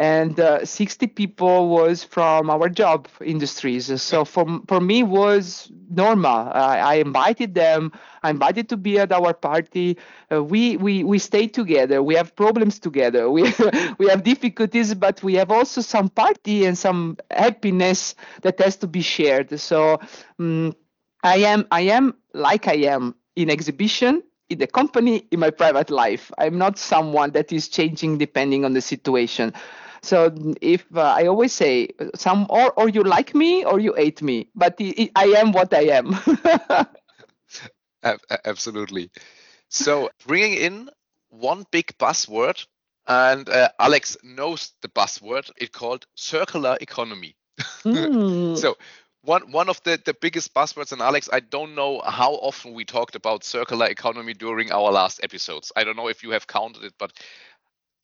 and 0.00 0.40
uh, 0.40 0.64
60 0.64 1.08
people 1.08 1.68
was 1.68 2.02
from 2.02 2.48
our 2.48 2.70
job 2.70 3.06
industries. 3.22 4.00
So 4.00 4.24
for, 4.24 4.46
for 4.66 4.80
me 4.80 5.02
was 5.02 5.70
normal. 5.90 6.48
I, 6.54 6.78
I 6.78 6.94
invited 6.94 7.54
them. 7.54 7.92
I 8.22 8.30
invited 8.30 8.70
to 8.70 8.78
be 8.78 8.98
at 8.98 9.12
our 9.12 9.34
party. 9.34 9.98
Uh, 10.32 10.42
we, 10.42 10.78
we, 10.78 11.04
we 11.04 11.18
stay 11.18 11.46
together. 11.46 12.02
We 12.02 12.14
have 12.14 12.34
problems 12.34 12.78
together. 12.78 13.30
We, 13.30 13.52
we 13.98 14.08
have 14.08 14.24
difficulties, 14.24 14.94
but 14.94 15.22
we 15.22 15.34
have 15.34 15.50
also 15.50 15.82
some 15.82 16.08
party 16.08 16.64
and 16.64 16.78
some 16.78 17.18
happiness 17.30 18.14
that 18.40 18.58
has 18.58 18.76
to 18.76 18.86
be 18.86 19.02
shared. 19.02 19.60
So 19.60 20.00
um, 20.38 20.74
I 21.22 21.36
am, 21.38 21.66
I 21.70 21.82
am 21.82 22.14
like 22.32 22.68
I 22.68 22.76
am 22.88 23.14
in 23.36 23.50
exhibition 23.50 24.22
in 24.48 24.58
the 24.58 24.66
company 24.66 25.28
in 25.30 25.38
my 25.38 25.48
private 25.48 25.90
life 25.90 26.32
i'm 26.38 26.58
not 26.58 26.76
someone 26.76 27.30
that 27.30 27.52
is 27.52 27.68
changing 27.68 28.18
depending 28.18 28.64
on 28.64 28.72
the 28.72 28.80
situation 28.80 29.52
so 30.02 30.34
if 30.60 30.84
uh, 30.94 31.00
I 31.00 31.26
always 31.26 31.52
say 31.52 31.88
some 32.14 32.46
or 32.48 32.72
or 32.72 32.88
you 32.88 33.02
like 33.02 33.34
me 33.34 33.64
or 33.64 33.80
you 33.80 33.94
hate 33.94 34.22
me, 34.22 34.48
but 34.54 34.76
I 34.80 35.34
am 35.36 35.52
what 35.52 35.74
I 35.74 35.90
am. 35.90 36.16
Absolutely. 38.44 39.10
So 39.68 40.10
bringing 40.26 40.54
in 40.54 40.90
one 41.28 41.66
big 41.70 41.96
buzzword, 41.98 42.66
and 43.06 43.48
uh, 43.48 43.68
Alex 43.78 44.16
knows 44.22 44.72
the 44.82 44.88
buzzword. 44.88 45.50
It 45.56 45.72
called 45.72 46.06
circular 46.14 46.78
economy. 46.80 47.36
Mm. 47.84 48.56
so 48.62 48.76
one 49.22 49.52
one 49.52 49.68
of 49.68 49.82
the, 49.82 50.00
the 50.04 50.14
biggest 50.14 50.54
buzzwords 50.54 50.92
and 50.92 51.02
alex 51.02 51.28
i 51.32 51.40
don't 51.40 51.74
know 51.74 52.00
how 52.00 52.32
often 52.34 52.72
we 52.72 52.84
talked 52.84 53.14
about 53.14 53.44
circular 53.44 53.86
economy 53.86 54.32
during 54.32 54.72
our 54.72 54.90
last 54.90 55.20
episodes 55.22 55.72
i 55.76 55.84
don't 55.84 55.96
know 55.96 56.08
if 56.08 56.22
you 56.22 56.30
have 56.30 56.46
counted 56.46 56.84
it 56.84 56.94
but 56.98 57.12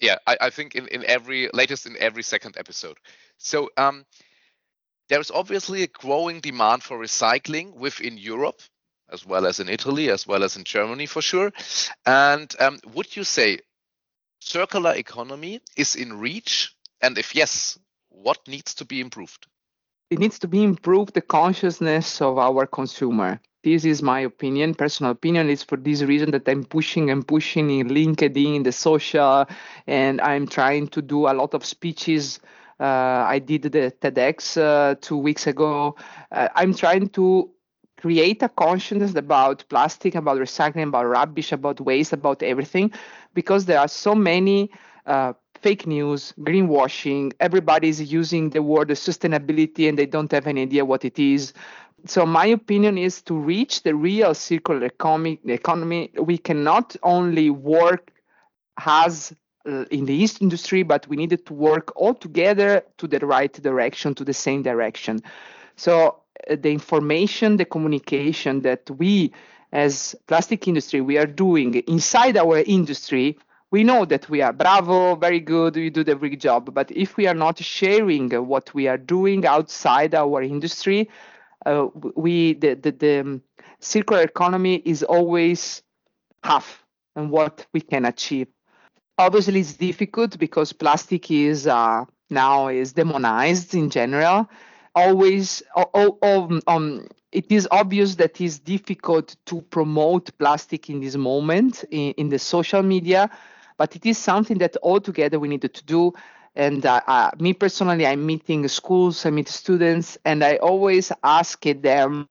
yeah 0.00 0.16
I, 0.26 0.36
I, 0.40 0.50
think 0.50 0.74
in, 0.74 0.88
in 0.88 1.04
every 1.04 1.48
latest 1.52 1.86
in 1.86 1.96
every 1.98 2.22
second 2.22 2.56
episode. 2.58 2.98
So 3.38 3.70
um, 3.76 4.04
there's 5.08 5.30
obviously 5.30 5.82
a 5.82 5.86
growing 5.88 6.40
demand 6.40 6.82
for 6.82 6.98
recycling 6.98 7.74
within 7.74 8.18
europe 8.18 8.60
as 9.12 9.24
well 9.24 9.46
as 9.46 9.60
in 9.60 9.68
italy 9.68 10.10
as 10.10 10.26
well 10.26 10.42
as 10.42 10.56
in 10.56 10.64
germany 10.64 11.06
for 11.06 11.22
sure. 11.22 11.52
And 12.04 12.52
um, 12.58 12.78
would 12.94 13.14
you 13.16 13.24
say 13.24 13.60
circular 14.40 14.94
economy 14.94 15.60
is 15.76 15.94
in 15.94 16.18
reach? 16.18 16.74
And 17.00 17.18
if 17.18 17.34
yes 17.34 17.78
what 18.08 18.38
needs 18.48 18.74
to 18.74 18.84
be 18.84 19.00
improved? 19.00 19.46
It 20.10 20.18
needs 20.18 20.38
to 20.40 20.48
be 20.48 20.62
improved 20.62 21.14
the 21.14 21.20
consciousness 21.20 22.22
of 22.22 22.38
our 22.38 22.66
consumer 22.66 23.40
this 23.62 23.84
is 23.84 24.02
my 24.02 24.20
opinion, 24.20 24.74
personal 24.74 25.12
opinion. 25.12 25.50
It's 25.50 25.62
for 25.62 25.76
this 25.76 26.02
reason 26.02 26.30
that 26.32 26.48
I'm 26.48 26.64
pushing 26.64 27.10
and 27.10 27.26
pushing 27.26 27.70
in 27.70 27.88
LinkedIn, 27.88 28.56
in 28.56 28.62
the 28.62 28.72
social, 28.72 29.46
and 29.86 30.20
I'm 30.20 30.46
trying 30.46 30.88
to 30.88 31.02
do 31.02 31.26
a 31.26 31.34
lot 31.34 31.54
of 31.54 31.64
speeches. 31.64 32.40
Uh, 32.78 33.24
I 33.26 33.38
did 33.38 33.62
the 33.62 33.92
TEDx 34.00 34.56
uh, 34.60 34.94
two 35.00 35.16
weeks 35.16 35.46
ago. 35.46 35.96
Uh, 36.30 36.48
I'm 36.54 36.74
trying 36.74 37.08
to 37.10 37.50
create 37.96 38.42
a 38.42 38.48
consciousness 38.50 39.14
about 39.14 39.64
plastic, 39.68 40.14
about 40.14 40.38
recycling, 40.38 40.88
about 40.88 41.06
rubbish, 41.06 41.52
about 41.52 41.80
waste, 41.80 42.12
about 42.12 42.42
everything, 42.42 42.92
because 43.34 43.64
there 43.64 43.80
are 43.80 43.88
so 43.88 44.14
many 44.14 44.70
uh, 45.06 45.32
fake 45.62 45.86
news, 45.86 46.34
greenwashing. 46.40 47.32
Everybody 47.40 47.88
is 47.88 48.12
using 48.12 48.50
the 48.50 48.62
word 48.62 48.88
sustainability 48.90 49.88
and 49.88 49.98
they 49.98 50.06
don't 50.06 50.30
have 50.32 50.46
any 50.46 50.62
idea 50.62 50.84
what 50.84 51.04
it 51.04 51.18
is. 51.18 51.52
So 52.06 52.24
my 52.26 52.46
opinion 52.46 52.98
is 52.98 53.22
to 53.22 53.34
reach 53.34 53.82
the 53.82 53.94
real 53.94 54.34
circular 54.34 54.84
economy, 54.84 55.40
economy 55.44 56.10
we 56.20 56.38
cannot 56.38 56.96
only 57.02 57.50
work 57.50 58.12
as 58.84 59.34
uh, 59.66 59.84
in 59.90 60.04
the 60.04 60.14
yeast 60.14 60.40
industry, 60.42 60.82
but 60.82 61.08
we 61.08 61.16
needed 61.16 61.44
to 61.46 61.54
work 61.54 61.92
all 61.96 62.14
together 62.14 62.82
to 62.98 63.08
the 63.08 63.18
right 63.18 63.52
direction, 63.52 64.14
to 64.14 64.24
the 64.24 64.34
same 64.34 64.62
direction. 64.62 65.20
So 65.76 66.20
uh, 66.48 66.56
the 66.60 66.70
information, 66.70 67.56
the 67.56 67.64
communication 67.64 68.60
that 68.62 68.88
we 68.90 69.32
as 69.72 70.14
plastic 70.26 70.68
industry 70.68 71.00
we 71.00 71.18
are 71.18 71.26
doing 71.26 71.74
inside 71.86 72.36
our 72.36 72.58
industry 72.58 73.36
we 73.70 73.82
know 73.82 74.04
that 74.04 74.28
we 74.30 74.40
are 74.40 74.52
bravo 74.52 75.16
very 75.16 75.40
good 75.40 75.74
we 75.76 75.90
do 75.90 76.04
the 76.04 76.14
big 76.14 76.38
job 76.40 76.72
but 76.72 76.90
if 76.92 77.16
we 77.16 77.26
are 77.26 77.34
not 77.34 77.58
sharing 77.58 78.30
what 78.46 78.72
we 78.74 78.86
are 78.86 78.96
doing 78.96 79.44
outside 79.44 80.14
our 80.14 80.40
industry 80.42 81.08
uh, 81.66 81.88
we 82.14 82.54
the, 82.54 82.74
the, 82.74 82.92
the 82.92 83.20
um, 83.20 83.42
circular 83.80 84.22
economy 84.22 84.76
is 84.84 85.02
always 85.02 85.82
half 86.42 86.84
and 87.16 87.30
what 87.30 87.66
we 87.72 87.80
can 87.80 88.04
achieve. 88.04 88.48
Obviously 89.18 89.60
it's 89.60 89.74
difficult 89.74 90.38
because 90.38 90.72
plastic 90.72 91.30
is 91.30 91.66
uh, 91.66 92.04
now 92.30 92.68
is 92.68 92.92
demonized 92.92 93.74
in 93.74 93.90
general. 93.90 94.48
Always 94.94 95.62
oh, 95.74 96.18
oh, 96.22 96.60
um, 96.66 97.08
it 97.32 97.50
is 97.50 97.68
obvious 97.70 98.14
that 98.14 98.40
it's 98.40 98.58
difficult 98.58 99.36
to 99.46 99.60
promote 99.62 100.30
plastic 100.38 100.88
in 100.88 101.00
this 101.00 101.16
moment 101.16 101.84
in, 101.90 102.12
in 102.12 102.28
the 102.28 102.38
social 102.38 102.82
media 102.82 103.30
but 103.78 103.94
it 103.94 104.06
is 104.06 104.16
something 104.16 104.58
that 104.58 104.76
altogether 104.82 105.38
we 105.38 105.48
needed 105.48 105.74
to 105.74 105.84
do 105.84 106.12
and 106.56 106.84
uh, 106.86 107.00
uh, 107.06 107.30
me 107.38 107.52
personally 107.52 108.06
i'm 108.06 108.24
meeting 108.24 108.66
schools 108.68 109.24
i 109.26 109.30
meet 109.30 109.48
students 109.48 110.18
and 110.24 110.42
i 110.42 110.56
always 110.56 111.12
ask 111.22 111.62
them 111.62 112.28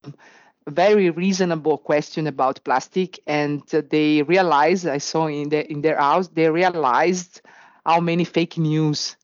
very 0.67 1.11
reasonable 1.11 1.77
question 1.77 2.25
about 2.27 2.63
plastic 2.63 3.19
and 3.27 3.61
they 3.67 4.23
realize 4.23 4.85
i 4.85 4.97
saw 4.97 5.27
in, 5.27 5.49
the, 5.49 5.71
in 5.71 5.81
their 5.81 5.97
house 5.97 6.27
they 6.29 6.49
realized 6.49 7.41
how 7.85 7.99
many 7.99 8.23
fake 8.23 8.57
news 8.57 9.15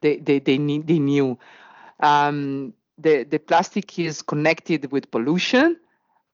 they, 0.00 0.16
they, 0.18 0.38
they, 0.38 0.58
need, 0.58 0.86
they 0.86 0.98
knew. 0.98 1.38
Um, 2.00 2.74
the, 2.98 3.24
the 3.24 3.38
plastic 3.38 3.98
is 3.98 4.22
connected 4.22 4.90
with 4.92 5.10
pollution 5.10 5.76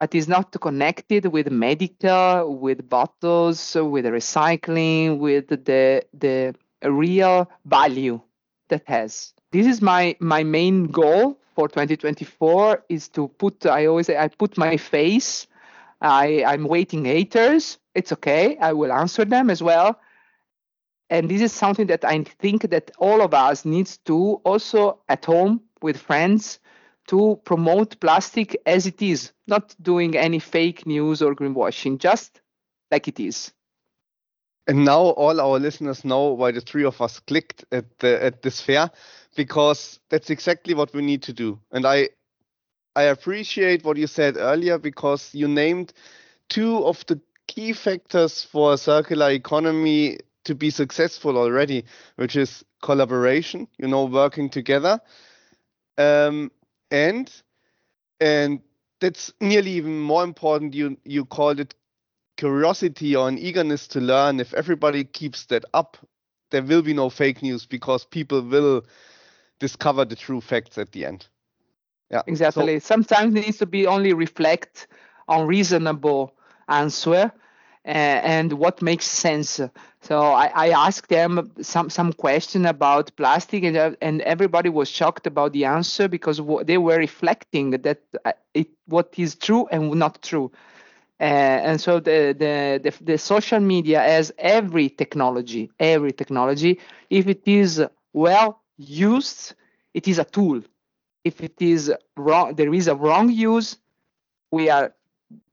but 0.02 0.16
it 0.16 0.18
is 0.18 0.26
not 0.26 0.50
connected 0.60 1.26
with 1.26 1.48
medical, 1.52 2.56
with 2.56 2.88
bottles, 2.88 3.76
with 3.76 4.04
recycling, 4.04 5.18
with 5.18 5.46
the 5.46 6.04
the 6.12 6.56
real 6.90 7.50
value 7.64 8.20
that 8.68 8.82
has. 8.86 9.34
This 9.50 9.66
is 9.66 9.82
my 9.82 10.16
my 10.20 10.42
main 10.42 10.86
goal 10.86 11.38
for 11.54 11.68
2024 11.68 12.84
is 12.88 13.08
to 13.10 13.28
put 13.28 13.66
I 13.66 13.86
always 13.86 14.06
say 14.06 14.16
I 14.16 14.28
put 14.28 14.56
my 14.56 14.76
face. 14.76 15.46
I 16.00 16.44
I'm 16.44 16.64
waiting 16.64 17.04
haters. 17.04 17.78
It's 17.94 18.12
okay. 18.12 18.56
I 18.58 18.72
will 18.72 18.92
answer 18.92 19.24
them 19.24 19.50
as 19.50 19.62
well. 19.62 19.98
And 21.10 21.28
this 21.30 21.42
is 21.42 21.52
something 21.52 21.88
that 21.88 22.04
I 22.04 22.24
think 22.24 22.70
that 22.70 22.90
all 22.98 23.20
of 23.20 23.34
us 23.34 23.66
needs 23.66 23.98
to 24.06 24.40
also 24.44 25.00
at 25.10 25.26
home 25.26 25.60
with 25.82 25.98
friends 25.98 26.58
to 27.08 27.38
promote 27.44 28.00
plastic 28.00 28.56
as 28.64 28.86
it 28.86 29.02
is, 29.02 29.32
not 29.46 29.74
doing 29.82 30.16
any 30.16 30.38
fake 30.38 30.86
news 30.86 31.20
or 31.20 31.34
greenwashing, 31.34 31.98
just 31.98 32.40
like 32.90 33.08
it 33.08 33.20
is. 33.20 33.52
And 34.66 34.84
now 34.84 35.00
all 35.00 35.40
our 35.40 35.58
listeners 35.58 36.04
know 36.04 36.28
why 36.32 36.52
the 36.52 36.60
three 36.60 36.84
of 36.84 37.00
us 37.00 37.18
clicked 37.20 37.64
at 37.72 37.98
the 37.98 38.22
at 38.22 38.42
this 38.42 38.60
fair, 38.60 38.90
because 39.36 39.98
that's 40.08 40.30
exactly 40.30 40.74
what 40.74 40.94
we 40.94 41.02
need 41.02 41.22
to 41.24 41.32
do. 41.32 41.60
And 41.72 41.84
I 41.86 42.10
I 42.96 43.04
appreciate 43.04 43.84
what 43.84 43.96
you 43.96 44.06
said 44.06 44.36
earlier 44.36 44.78
because 44.78 45.34
you 45.34 45.48
named 45.48 45.92
two 46.48 46.84
of 46.84 47.04
the 47.06 47.20
key 47.48 47.72
factors 47.72 48.44
for 48.44 48.74
a 48.74 48.78
circular 48.78 49.30
economy 49.30 50.18
to 50.44 50.54
be 50.54 50.70
successful 50.70 51.38
already, 51.38 51.84
which 52.16 52.36
is 52.36 52.64
collaboration, 52.82 53.68
you 53.78 53.88
know, 53.88 54.04
working 54.06 54.50
together, 54.50 55.00
um, 55.98 56.50
and 56.90 57.30
and 58.20 58.60
that's 59.00 59.32
nearly 59.40 59.72
even 59.72 60.00
more 60.00 60.24
important 60.24 60.74
you 60.74 60.96
you 61.04 61.24
called 61.24 61.60
it 61.60 61.74
curiosity 62.42 63.14
or 63.14 63.28
an 63.28 63.38
eagerness 63.38 63.86
to 63.86 64.00
learn 64.00 64.40
if 64.40 64.52
everybody 64.54 65.04
keeps 65.04 65.46
that 65.46 65.64
up 65.74 65.96
there 66.50 66.62
will 66.62 66.82
be 66.82 66.92
no 66.92 67.08
fake 67.08 67.40
news 67.40 67.66
because 67.66 68.04
people 68.04 68.42
will 68.42 68.84
discover 69.60 70.04
the 70.04 70.16
true 70.16 70.40
facts 70.40 70.76
at 70.76 70.90
the 70.90 71.04
end 71.04 71.28
yeah 72.10 72.22
exactly 72.26 72.80
so, 72.80 72.86
sometimes 72.86 73.32
it 73.36 73.44
needs 73.46 73.58
to 73.58 73.66
be 73.66 73.86
only 73.86 74.12
reflect 74.12 74.88
on 75.28 75.46
reasonable 75.46 76.34
answer 76.66 77.30
and 77.84 78.52
what 78.52 78.80
makes 78.80 79.06
sense. 79.06 79.60
So 80.00 80.20
I, 80.20 80.46
I, 80.54 80.68
asked 80.86 81.08
them 81.08 81.50
some 81.60 81.90
some 81.90 82.12
question 82.12 82.64
about 82.66 83.10
plastic, 83.16 83.64
and 83.64 83.96
and 84.00 84.20
everybody 84.22 84.68
was 84.68 84.88
shocked 84.88 85.26
about 85.26 85.52
the 85.52 85.64
answer 85.64 86.06
because 86.08 86.40
they 86.64 86.78
were 86.78 86.98
reflecting 86.98 87.70
that 87.70 88.00
uh, 88.24 88.32
it 88.54 88.68
what 88.86 89.12
is 89.16 89.34
true 89.34 89.66
and 89.72 89.92
not 89.94 90.22
true. 90.22 90.52
Uh, 91.22 91.24
and 91.70 91.80
so 91.80 92.00
the, 92.00 92.34
the, 92.38 92.80
the 92.82 93.04
the 93.04 93.18
social 93.18 93.60
media 93.60 94.02
as 94.02 94.32
every 94.38 94.90
technology, 94.90 95.70
every 95.80 96.12
technology, 96.12 96.80
if 97.10 97.28
it 97.28 97.42
is 97.46 97.82
well 98.12 98.60
used, 98.76 99.54
it 99.94 100.08
is 100.08 100.18
a 100.18 100.24
tool. 100.24 100.62
If 101.24 101.42
it 101.42 101.60
is 101.60 101.92
wrong, 102.16 102.56
there 102.56 102.74
is 102.74 102.88
a 102.88 102.96
wrong 102.96 103.30
use, 103.30 103.78
we 104.52 104.70
are 104.70 104.94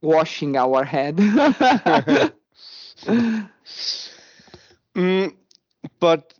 washing 0.02 0.56
our 0.56 0.84
head. 0.84 1.16
mm, 4.94 5.34
but 6.00 6.34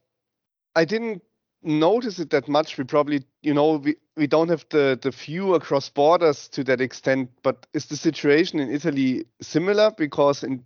I 0.75 0.85
didn't 0.85 1.23
notice 1.63 2.19
it 2.19 2.31
that 2.31 2.49
much. 2.49 2.79
We 2.79 2.85
probably, 2.85 3.25
you 3.43 3.55
know, 3.55 3.77
we, 3.77 3.97
we 4.17 4.27
don't 4.27 4.49
have 4.49 4.65
the, 4.71 4.99
the 5.01 5.11
view 5.11 5.55
across 5.55 5.89
borders 5.89 6.49
to 6.49 6.65
that 6.65 6.81
extent. 6.81 7.31
But 7.43 7.67
is 7.75 7.87
the 7.87 7.97
situation 7.97 8.61
in 8.61 8.71
Italy 8.71 9.25
similar? 9.41 9.91
Because 9.91 10.43
in 10.43 10.65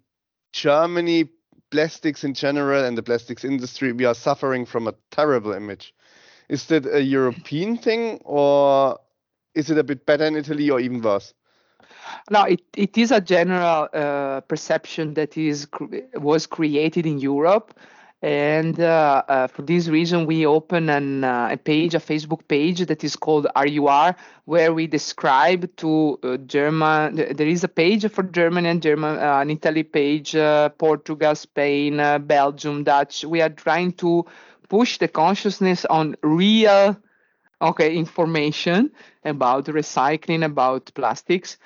Germany, 0.52 1.28
plastics 1.70 2.24
in 2.24 2.34
general 2.34 2.84
and 2.84 2.96
the 2.96 3.02
plastics 3.02 3.44
industry, 3.44 3.92
we 3.92 4.04
are 4.04 4.14
suffering 4.14 4.64
from 4.66 4.86
a 4.86 4.94
terrible 5.10 5.52
image. 5.52 5.94
Is 6.48 6.66
that 6.66 6.86
a 6.86 7.02
European 7.02 7.76
thing 7.76 8.20
or 8.24 8.98
is 9.54 9.70
it 9.70 9.78
a 9.78 9.84
bit 9.84 10.06
better 10.06 10.24
in 10.24 10.36
Italy 10.36 10.70
or 10.70 10.78
even 10.78 11.00
worse? 11.00 11.34
No, 12.30 12.44
it, 12.44 12.62
it 12.76 12.98
is 12.98 13.10
a 13.10 13.20
general 13.20 13.88
uh, 13.92 14.40
perception 14.42 15.14
that 15.14 15.36
is 15.36 15.66
was 16.14 16.46
created 16.46 17.06
in 17.06 17.18
Europe. 17.18 17.78
And 18.24 18.80
uh, 18.80 19.22
uh, 19.28 19.46
for 19.48 19.60
this 19.60 19.88
reason, 19.88 20.24
we 20.24 20.46
open 20.46 20.88
an, 20.88 21.24
uh, 21.24 21.50
a 21.52 21.58
page, 21.58 21.94
a 21.94 21.98
Facebook 22.00 22.48
page 22.48 22.80
that 22.86 23.04
is 23.04 23.16
called 23.16 23.46
RUR, 23.54 24.16
where 24.46 24.72
we 24.72 24.86
describe 24.86 25.76
to 25.76 26.18
uh, 26.22 26.38
German. 26.38 27.16
There 27.16 27.46
is 27.46 27.64
a 27.64 27.68
page 27.68 28.10
for 28.10 28.22
Germany 28.22 28.70
and 28.70 28.82
German, 28.82 29.18
uh, 29.18 29.40
an 29.40 29.50
Italy 29.50 29.82
page, 29.82 30.32
Portugal, 30.78 31.34
Spain, 31.34 31.98
Belgium, 32.26 32.82
Dutch. 32.84 33.26
We 33.26 33.42
are 33.42 33.50
trying 33.50 33.92
to 33.94 34.24
push 34.70 34.96
the 34.96 35.08
consciousness 35.08 35.84
on 35.84 36.16
real, 36.22 36.96
okay, 37.60 37.94
information 37.94 38.90
about 39.26 39.66
recycling, 39.66 40.46
about 40.46 40.90
plastics 40.94 41.58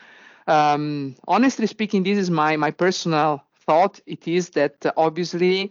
um, 0.49 1.15
honestly 1.29 1.67
speaking, 1.67 2.03
this 2.03 2.19
is 2.19 2.31
my 2.31 2.57
my 2.57 2.71
personal 2.71 3.45
thought. 3.67 4.01
It 4.07 4.27
is 4.27 4.51
that 4.51 4.87
uh, 4.87 4.93
obviously 4.97 5.71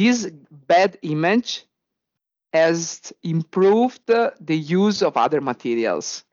this 0.00 0.30
bad 0.66 0.96
image 1.02 1.66
has 2.54 3.12
improved 3.22 4.06
the 4.06 4.56
use 4.56 5.02
of 5.02 5.14
other 5.18 5.42
materials. 5.42 6.24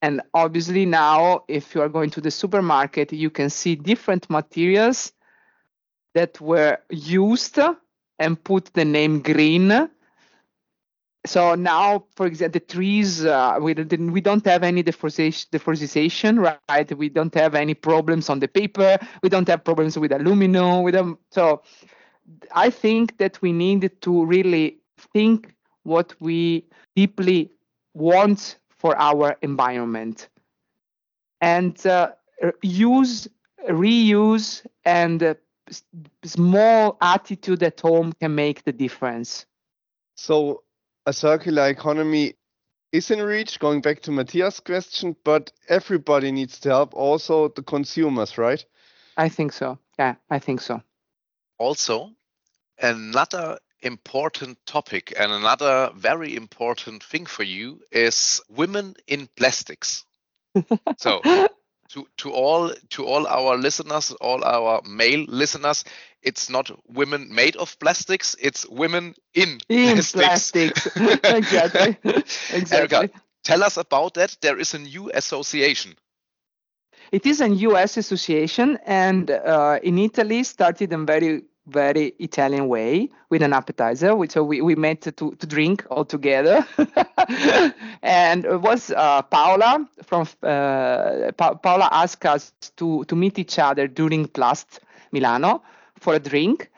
And 0.00 0.22
obviously 0.32 0.86
now, 0.86 1.42
if 1.48 1.74
you 1.74 1.80
are 1.82 1.88
going 1.88 2.10
to 2.10 2.20
the 2.20 2.30
supermarket, 2.30 3.12
you 3.12 3.30
can 3.30 3.50
see 3.50 3.74
different 3.74 4.30
materials 4.30 5.12
that 6.14 6.40
were 6.40 6.78
used 6.88 7.58
and 8.20 8.44
put 8.44 8.72
the 8.74 8.84
name 8.84 9.22
green 9.22 9.90
so 11.26 11.54
now, 11.54 12.04
for 12.16 12.26
example, 12.26 12.60
the 12.60 12.66
trees 12.66 13.24
uh, 13.24 13.58
we 13.60 13.72
don't 13.72 14.12
we 14.12 14.20
don't 14.20 14.44
have 14.44 14.62
any 14.62 14.82
deforestation, 14.82 15.48
deforestation, 15.50 16.38
right? 16.38 16.98
We 16.98 17.08
don't 17.08 17.34
have 17.34 17.54
any 17.54 17.72
problems 17.72 18.28
on 18.28 18.40
the 18.40 18.48
paper. 18.48 18.98
We 19.22 19.30
don't 19.30 19.48
have 19.48 19.64
problems 19.64 19.98
with 19.98 20.12
aluminum. 20.12 20.82
With 20.82 20.94
them. 20.94 21.18
So 21.30 21.62
I 22.52 22.70
think 22.70 23.18
that 23.18 23.40
we 23.42 23.52
need 23.52 23.90
to 24.02 24.24
really 24.24 24.78
think 25.12 25.54
what 25.82 26.14
we 26.20 26.64
deeply 26.96 27.50
want 27.94 28.58
for 28.70 28.96
our 28.96 29.36
environment. 29.42 30.28
And 31.40 31.86
uh, 31.86 32.12
use 32.62 33.28
reuse 33.68 34.66
and 34.84 35.22
uh, 35.22 35.34
small 36.24 36.96
attitude 37.00 37.62
at 37.62 37.80
home 37.80 38.12
can 38.12 38.34
make 38.34 38.64
the 38.64 38.72
difference. 38.72 39.46
So 40.16 40.62
a 41.06 41.12
circular 41.12 41.68
economy 41.68 42.34
is 42.92 43.10
in 43.10 43.20
reach 43.20 43.58
going 43.58 43.80
back 43.80 44.00
to 44.00 44.12
matthias 44.12 44.60
question 44.60 45.16
but 45.24 45.52
everybody 45.68 46.30
needs 46.30 46.60
to 46.60 46.68
help 46.68 46.94
also 46.94 47.48
the 47.48 47.62
consumers 47.62 48.38
right? 48.38 48.64
I 49.16 49.28
think 49.28 49.52
so. 49.52 49.78
Yeah 49.98 50.14
i 50.30 50.38
think 50.38 50.60
so 50.60 50.80
also 51.58 52.10
another 52.80 53.58
important 53.82 54.58
topic 54.66 55.12
and 55.18 55.30
another 55.30 55.90
very 55.94 56.34
important 56.36 57.02
thing 57.02 57.26
for 57.26 57.42
you 57.42 57.80
is 57.92 58.40
women 58.48 58.94
in 59.06 59.28
plastics. 59.36 60.04
So 60.98 61.20
to 61.90 62.06
to 62.18 62.32
all 62.32 62.72
to 62.90 63.04
all 63.04 63.26
our 63.26 63.56
listeners 63.56 64.10
all 64.20 64.44
our 64.44 64.80
male 64.84 65.24
listeners 65.28 65.84
it's 66.22 66.48
not 66.48 66.70
women 66.88 67.28
made 67.34 67.56
of 67.56 67.78
plastics 67.78 68.34
it's 68.40 68.66
women 68.68 69.14
in, 69.34 69.58
in 69.68 69.96
plastics, 69.96 70.12
plastics. 70.12 70.86
exactly. 71.24 71.96
Exactly. 72.52 72.78
Erica, 72.78 73.10
tell 73.44 73.62
us 73.62 73.76
about 73.76 74.14
that. 74.14 74.36
There 74.40 74.58
is 74.58 74.74
a 74.74 74.78
new 74.78 75.10
association 75.14 75.94
it 77.12 77.26
is 77.26 77.40
a 77.40 77.48
us 77.48 77.96
association 77.96 78.78
and 78.86 79.30
uh, 79.30 79.78
in 79.82 79.98
italy 79.98 80.42
started 80.42 80.92
in 80.92 81.06
very 81.06 81.42
very 81.66 82.14
Italian 82.18 82.68
way 82.68 83.08
with 83.30 83.42
an 83.42 83.52
appetizer. 83.52 84.14
So 84.28 84.44
we, 84.44 84.60
we 84.60 84.74
met 84.74 85.02
to, 85.02 85.34
to 85.34 85.46
drink 85.46 85.86
all 85.90 86.04
together. 86.04 86.66
and 88.02 88.44
it 88.44 88.60
was 88.60 88.90
uh, 88.90 89.22
Paola 89.22 89.88
from 90.02 90.28
uh, 90.42 91.32
pa- 91.36 91.54
Paola 91.54 91.88
asked 91.90 92.26
us 92.26 92.52
to, 92.76 93.04
to 93.04 93.16
meet 93.16 93.38
each 93.38 93.58
other 93.58 93.88
during 93.88 94.26
Plast 94.28 94.80
Milano 95.12 95.62
for 95.98 96.14
a 96.14 96.18
drink. 96.18 96.70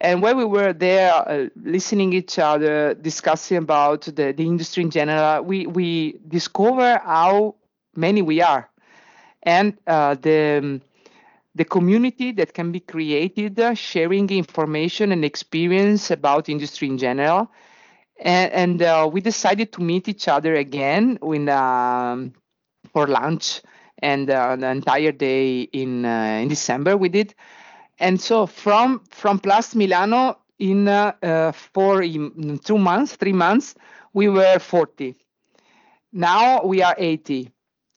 And 0.00 0.22
when 0.22 0.38
we 0.38 0.44
were 0.44 0.72
there 0.72 1.12
uh, 1.12 1.48
listening 1.62 2.14
each 2.14 2.38
other, 2.38 2.94
discussing 2.94 3.58
about 3.58 4.02
the, 4.02 4.32
the 4.32 4.46
industry 4.46 4.82
in 4.82 4.90
general, 4.90 5.42
we, 5.42 5.66
we 5.66 6.18
discover 6.26 6.98
how 7.04 7.56
many 7.94 8.22
we 8.22 8.40
are. 8.40 8.69
And 9.42 9.76
uh, 9.86 10.14
the 10.14 10.80
the 11.54 11.64
community 11.64 12.32
that 12.32 12.54
can 12.54 12.70
be 12.72 12.80
created 12.80 13.58
uh, 13.58 13.74
sharing 13.74 14.30
information 14.30 15.12
and 15.12 15.24
experience 15.24 16.10
about 16.10 16.48
industry 16.48 16.88
in 16.88 16.96
general. 16.98 17.50
And, 18.20 18.52
and 18.52 18.82
uh, 18.82 19.08
we 19.12 19.20
decided 19.20 19.72
to 19.72 19.82
meet 19.82 20.08
each 20.08 20.28
other 20.28 20.54
again 20.54 21.18
in, 21.22 21.48
um, 21.48 22.34
for 22.92 23.06
lunch 23.06 23.62
and 23.98 24.30
uh, 24.30 24.56
the 24.56 24.68
entire 24.68 25.12
day 25.12 25.62
in 25.62 26.04
uh, 26.04 26.40
in 26.42 26.48
december 26.48 26.96
we 26.96 27.08
did. 27.08 27.34
And 27.98 28.20
so 28.20 28.46
from 28.46 29.00
from 29.10 29.38
Plast 29.38 29.76
Milano 29.76 30.38
in 30.58 30.88
uh, 30.88 31.52
for 31.52 32.02
in 32.02 32.58
two 32.58 32.78
months 32.78 33.16
three 33.16 33.32
months 33.32 33.74
we 34.12 34.28
were 34.28 34.58
40 34.58 35.16
now 36.12 36.62
we 36.64 36.82
are 36.82 36.94
80 36.98 37.50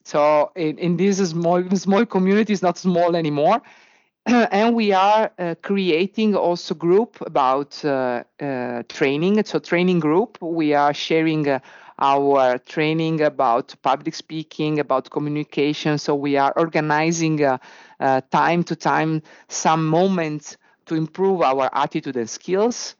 so 0.04 0.52
in, 0.56 0.78
in 0.78 0.96
this 0.96 1.18
small 1.30 1.62
small 1.76 2.06
community 2.06 2.52
is 2.52 2.62
not 2.62 2.78
small 2.78 3.16
anymore. 3.16 3.62
and 4.26 4.74
we 4.74 4.92
are 4.92 5.30
uh, 5.38 5.54
creating 5.62 6.34
also 6.34 6.74
group 6.74 7.20
about 7.22 7.84
uh, 7.84 8.22
uh, 8.40 8.82
training. 8.88 9.44
So 9.44 9.58
training 9.58 10.00
group, 10.00 10.38
we 10.40 10.74
are 10.74 10.94
sharing 10.94 11.48
uh, 11.48 11.60
our 11.98 12.58
training 12.58 13.20
about 13.20 13.74
public 13.82 14.14
speaking, 14.14 14.80
about 14.80 15.10
communication. 15.10 15.98
So 15.98 16.14
we 16.14 16.36
are 16.36 16.52
organizing 16.56 17.44
uh, 17.44 17.58
uh, 18.00 18.20
time 18.30 18.64
to 18.64 18.76
time 18.76 19.22
some 19.48 19.86
moments 19.86 20.56
to 20.86 20.94
improve 20.94 21.42
our 21.42 21.70
attitude 21.72 22.16
and 22.16 22.28
skills 22.28 22.96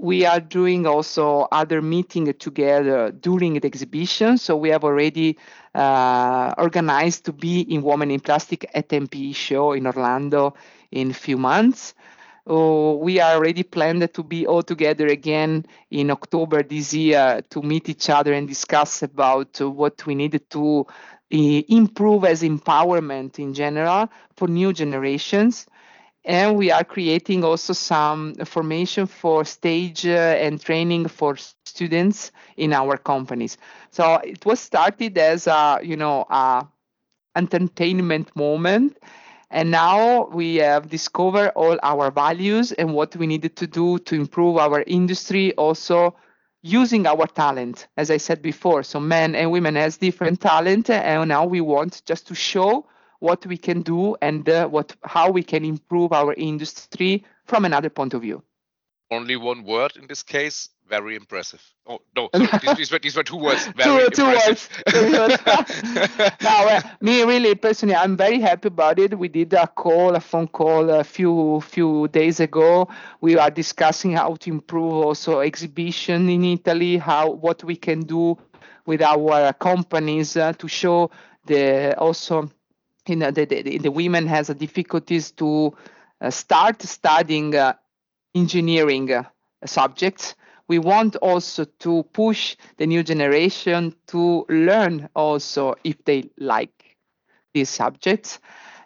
we 0.00 0.24
are 0.24 0.40
doing 0.40 0.86
also 0.86 1.46
other 1.52 1.82
meeting 1.82 2.32
together 2.34 3.10
during 3.10 3.54
the 3.54 3.66
exhibition. 3.66 4.38
So 4.38 4.56
we 4.56 4.70
have 4.70 4.82
already 4.82 5.36
uh, 5.74 6.54
organized 6.56 7.26
to 7.26 7.32
be 7.32 7.60
in 7.60 7.82
Women 7.82 8.10
in 8.10 8.20
Plastic 8.20 8.70
at 8.74 8.88
NPE 8.88 9.34
show 9.34 9.72
in 9.72 9.86
Orlando 9.86 10.54
in 10.90 11.10
a 11.10 11.14
few 11.14 11.36
months. 11.36 11.94
Uh, 12.48 12.94
we 12.98 13.20
are 13.20 13.34
already 13.34 13.62
planned 13.62 14.12
to 14.14 14.22
be 14.22 14.46
all 14.46 14.62
together 14.62 15.06
again 15.06 15.66
in 15.90 16.10
October 16.10 16.62
this 16.62 16.94
year 16.94 17.42
to 17.50 17.60
meet 17.60 17.90
each 17.90 18.08
other 18.08 18.32
and 18.32 18.48
discuss 18.48 19.02
about 19.02 19.60
what 19.60 20.06
we 20.06 20.14
needed 20.14 20.48
to 20.48 20.86
uh, 21.32 21.36
improve 21.68 22.24
as 22.24 22.42
empowerment 22.42 23.38
in 23.38 23.52
general 23.52 24.08
for 24.34 24.48
new 24.48 24.72
generations 24.72 25.66
and 26.24 26.56
we 26.56 26.70
are 26.70 26.84
creating 26.84 27.44
also 27.44 27.72
some 27.72 28.34
formation 28.44 29.06
for 29.06 29.44
stage 29.44 30.06
uh, 30.06 30.36
and 30.38 30.60
training 30.60 31.08
for 31.08 31.36
students 31.64 32.30
in 32.56 32.72
our 32.72 32.96
companies. 32.96 33.56
So 33.90 34.16
it 34.16 34.44
was 34.44 34.60
started 34.60 35.16
as 35.16 35.46
a 35.46 35.80
you 35.82 35.96
know 35.96 36.26
a 36.28 36.66
entertainment 37.36 38.34
moment. 38.36 38.98
And 39.52 39.70
now 39.72 40.26
we 40.26 40.56
have 40.56 40.88
discovered 40.88 41.48
all 41.56 41.76
our 41.82 42.10
values 42.12 42.70
and 42.72 42.94
what 42.94 43.16
we 43.16 43.26
needed 43.26 43.56
to 43.56 43.66
do 43.66 43.98
to 43.98 44.14
improve 44.14 44.58
our 44.58 44.84
industry 44.86 45.52
also 45.54 46.14
using 46.62 47.06
our 47.06 47.26
talent 47.26 47.88
as 47.96 48.10
i 48.10 48.18
said 48.18 48.42
before. 48.42 48.82
So 48.82 49.00
men 49.00 49.34
and 49.34 49.50
women 49.50 49.74
has 49.76 49.96
different 49.96 50.40
talent 50.40 50.90
and 50.90 51.28
now 51.28 51.46
we 51.46 51.60
want 51.62 52.02
just 52.04 52.28
to 52.28 52.34
show 52.34 52.86
what 53.20 53.46
we 53.46 53.56
can 53.56 53.82
do 53.82 54.16
and 54.20 54.48
uh, 54.48 54.66
what 54.66 54.96
how 55.04 55.30
we 55.30 55.42
can 55.42 55.64
improve 55.64 56.12
our 56.12 56.34
industry 56.34 57.24
from 57.44 57.64
another 57.64 57.90
point 57.90 58.14
of 58.14 58.22
view. 58.22 58.42
Only 59.12 59.36
one 59.36 59.64
word 59.64 59.92
in 59.96 60.06
this 60.06 60.22
case. 60.22 60.68
Very 60.88 61.14
impressive. 61.14 61.62
Oh 61.86 62.00
no, 62.16 62.30
these, 62.34 62.76
these, 62.76 62.92
were, 62.92 62.98
these 62.98 63.16
were 63.16 63.22
two 63.22 63.36
words. 63.36 63.64
Very 63.76 64.10
two, 64.10 64.10
two 64.16 64.24
words. 64.24 64.68
now, 66.42 66.66
uh, 66.66 66.80
me 67.00 67.22
really 67.22 67.54
personally, 67.54 67.94
I'm 67.94 68.16
very 68.16 68.40
happy 68.40 68.68
about 68.68 68.98
it. 68.98 69.16
We 69.16 69.28
did 69.28 69.52
a 69.52 69.68
call, 69.68 70.16
a 70.16 70.20
phone 70.20 70.48
call, 70.48 70.90
a 70.90 71.04
few 71.04 71.60
few 71.60 72.08
days 72.08 72.40
ago. 72.40 72.88
We 73.20 73.36
are 73.38 73.50
discussing 73.50 74.12
how 74.12 74.34
to 74.34 74.50
improve 74.50 74.92
also 74.92 75.40
exhibition 75.40 76.28
in 76.28 76.44
Italy, 76.44 76.96
how 76.98 77.30
what 77.30 77.62
we 77.62 77.76
can 77.76 78.00
do 78.00 78.36
with 78.86 79.02
our 79.02 79.52
companies 79.52 80.36
uh, 80.36 80.52
to 80.54 80.66
show 80.66 81.10
the 81.46 81.96
also 81.98 82.50
you 83.06 83.16
know, 83.16 83.30
the, 83.30 83.44
the, 83.44 83.78
the 83.78 83.90
women 83.90 84.26
has 84.26 84.50
a 84.50 84.54
difficulties 84.54 85.30
to 85.32 85.74
uh, 86.20 86.30
start 86.30 86.82
studying 86.82 87.54
uh, 87.54 87.74
engineering 88.34 89.12
uh, 89.12 89.24
subjects. 89.64 90.34
We 90.68 90.78
want 90.78 91.16
also 91.16 91.64
to 91.64 92.02
push 92.12 92.56
the 92.76 92.86
new 92.86 93.02
generation 93.02 93.94
to 94.08 94.46
learn 94.48 95.08
also 95.14 95.74
if 95.82 96.04
they 96.04 96.30
like 96.38 96.96
these 97.54 97.68
subjects. 97.68 98.38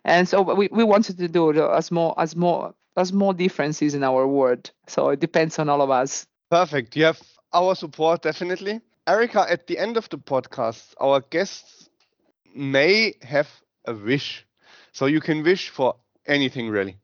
And 0.05 0.29
so 0.29 0.43
we, 0.43 0.69
we 0.73 0.85
wanted 0.85 1.19
to 1.19 1.29
do 1.29 1.53
as 1.53 1.87
small, 1.87 2.15
a 2.17 2.27
small, 2.27 2.75
a 2.97 3.05
small 3.05 3.33
differences 3.33 3.95
in 3.95 4.03
our 4.03 4.27
world. 4.27 4.71
So 4.87 5.11
it 5.11 5.21
depends 5.21 5.59
on 5.59 5.69
all 5.69 5.83
of 5.83 5.91
us. 5.91 6.27
Perfect. 6.51 6.97
You 6.97 7.05
have 7.05 7.21
our 7.53 7.75
support 7.75 8.23
definitely. 8.23 8.81
Erica, 9.07 9.47
at 9.51 9.67
the 9.67 9.79
end 9.79 9.97
of 9.97 10.09
the 10.09 10.17
podcast, 10.19 10.95
our 10.99 11.21
guests 11.21 11.91
may 12.55 13.15
have 13.23 13.49
a 13.85 13.95
wish. 13.95 14.47
So 14.93 15.07
you 15.07 15.21
can 15.21 15.43
wish 15.43 15.69
for 15.69 15.97
anything 16.27 16.69
really. 16.69 16.99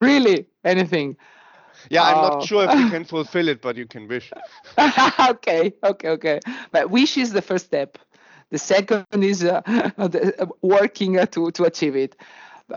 Really? 0.00 0.46
Anything? 0.64 1.16
Yeah, 1.90 2.04
I'm 2.04 2.22
not 2.22 2.44
sure 2.44 2.64
if 2.64 2.78
you 2.78 2.90
can 2.90 3.04
fulfill 3.14 3.48
it, 3.48 3.62
but 3.62 3.76
you 3.76 3.86
can 3.86 4.08
wish. 4.08 4.32
okay, 5.28 5.72
okay, 5.82 6.08
okay. 6.08 6.40
But 6.70 6.90
wish 6.90 7.16
is 7.16 7.32
the 7.32 7.42
first 7.42 7.66
step. 7.66 7.98
The 8.50 8.58
second 8.58 9.06
is 9.24 9.44
uh, 9.44 9.62
the, 9.96 10.34
uh, 10.38 10.46
working 10.60 11.18
uh, 11.18 11.26
to 11.26 11.50
to 11.52 11.64
achieve 11.64 11.96
it. 11.96 12.16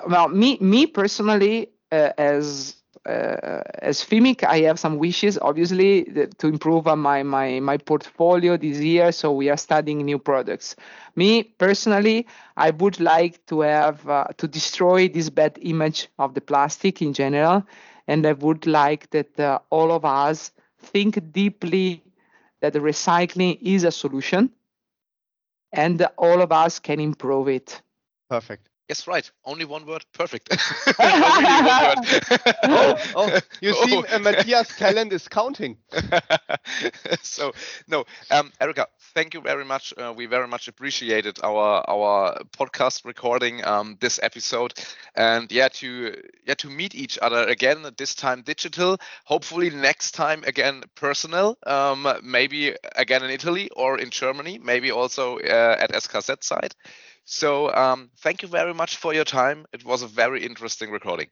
Well, 0.07 0.29
me 0.29 0.57
me 0.61 0.87
personally, 0.87 1.71
uh, 1.91 2.11
as 2.17 2.75
as 3.05 4.03
FIMIC, 4.03 4.43
I 4.43 4.59
have 4.61 4.79
some 4.79 4.97
wishes, 4.97 5.37
obviously, 5.41 6.05
to 6.37 6.47
improve 6.47 6.85
my, 6.85 7.23
my, 7.23 7.59
my 7.59 7.77
portfolio 7.77 8.57
this 8.57 8.79
year. 8.79 9.11
So 9.11 9.31
we 9.31 9.49
are 9.49 9.57
studying 9.57 9.99
new 9.99 10.19
products. 10.19 10.75
Me 11.15 11.43
personally, 11.43 12.27
I 12.57 12.71
would 12.71 12.99
like 12.99 13.45
to 13.47 13.61
have 13.61 14.07
uh, 14.09 14.25
to 14.37 14.47
destroy 14.47 15.07
this 15.07 15.29
bad 15.29 15.57
image 15.61 16.09
of 16.19 16.33
the 16.33 16.41
plastic 16.41 17.01
in 17.01 17.13
general, 17.13 17.65
and 18.07 18.25
I 18.25 18.33
would 18.33 18.65
like 18.65 19.09
that 19.11 19.39
uh, 19.39 19.59
all 19.69 19.91
of 19.91 20.05
us 20.05 20.51
think 20.79 21.31
deeply 21.31 22.03
that 22.61 22.73
recycling 22.73 23.59
is 23.61 23.83
a 23.83 23.91
solution 23.91 24.51
and 25.71 26.07
all 26.17 26.41
of 26.41 26.51
us 26.51 26.79
can 26.79 26.99
improve 26.99 27.47
it. 27.47 27.81
Perfect. 28.29 28.69
Yes, 28.87 29.07
right. 29.07 29.29
Only 29.43 29.65
one 29.65 29.85
word. 29.85 30.05
Perfect. 30.13 30.49
oh, 30.99 32.95
oh, 33.15 33.39
you 33.61 33.73
see, 33.83 34.03
uh, 34.11 34.19
Matthias' 34.19 34.75
talent 34.75 35.11
is 35.11 35.27
counting. 35.27 35.77
so, 37.21 37.51
no, 37.87 38.05
um, 38.29 38.51
Erica, 38.61 38.87
thank 39.15 39.33
you 39.33 39.41
very 39.41 39.65
much. 39.65 39.93
Uh, 39.97 40.13
we 40.15 40.27
very 40.27 40.47
much 40.47 40.67
appreciated 40.67 41.39
our 41.43 41.83
our 41.89 42.39
podcast 42.57 43.05
recording 43.05 43.63
um, 43.65 43.97
this 44.01 44.19
episode, 44.21 44.73
and 45.15 45.51
yeah, 45.51 45.67
to 45.69 46.15
yeah 46.45 46.53
to 46.55 46.69
meet 46.69 46.93
each 46.95 47.17
other 47.21 47.43
again. 47.47 47.85
This 47.97 48.13
time 48.13 48.43
digital. 48.43 48.97
Hopefully 49.25 49.69
next 49.71 50.11
time 50.11 50.43
again 50.45 50.83
personal. 50.95 51.57
Um, 51.65 52.07
maybe 52.23 52.75
again 52.95 53.23
in 53.23 53.31
Italy 53.31 53.69
or 53.75 53.97
in 53.99 54.09
Germany. 54.11 54.59
Maybe 54.59 54.91
also 54.91 55.39
uh, 55.39 55.75
at 55.79 55.91
SKZ 55.91 56.43
side. 56.43 56.75
So 57.25 57.73
um, 57.73 58.11
thank 58.19 58.43
you 58.43 58.47
very 58.47 58.73
much 58.73 58.97
for 58.97 59.13
your 59.13 59.25
time. 59.25 59.65
It 59.73 59.83
was 59.83 60.03
a 60.03 60.07
very 60.07 60.45
interesting 60.45 60.91
recording. 60.91 61.27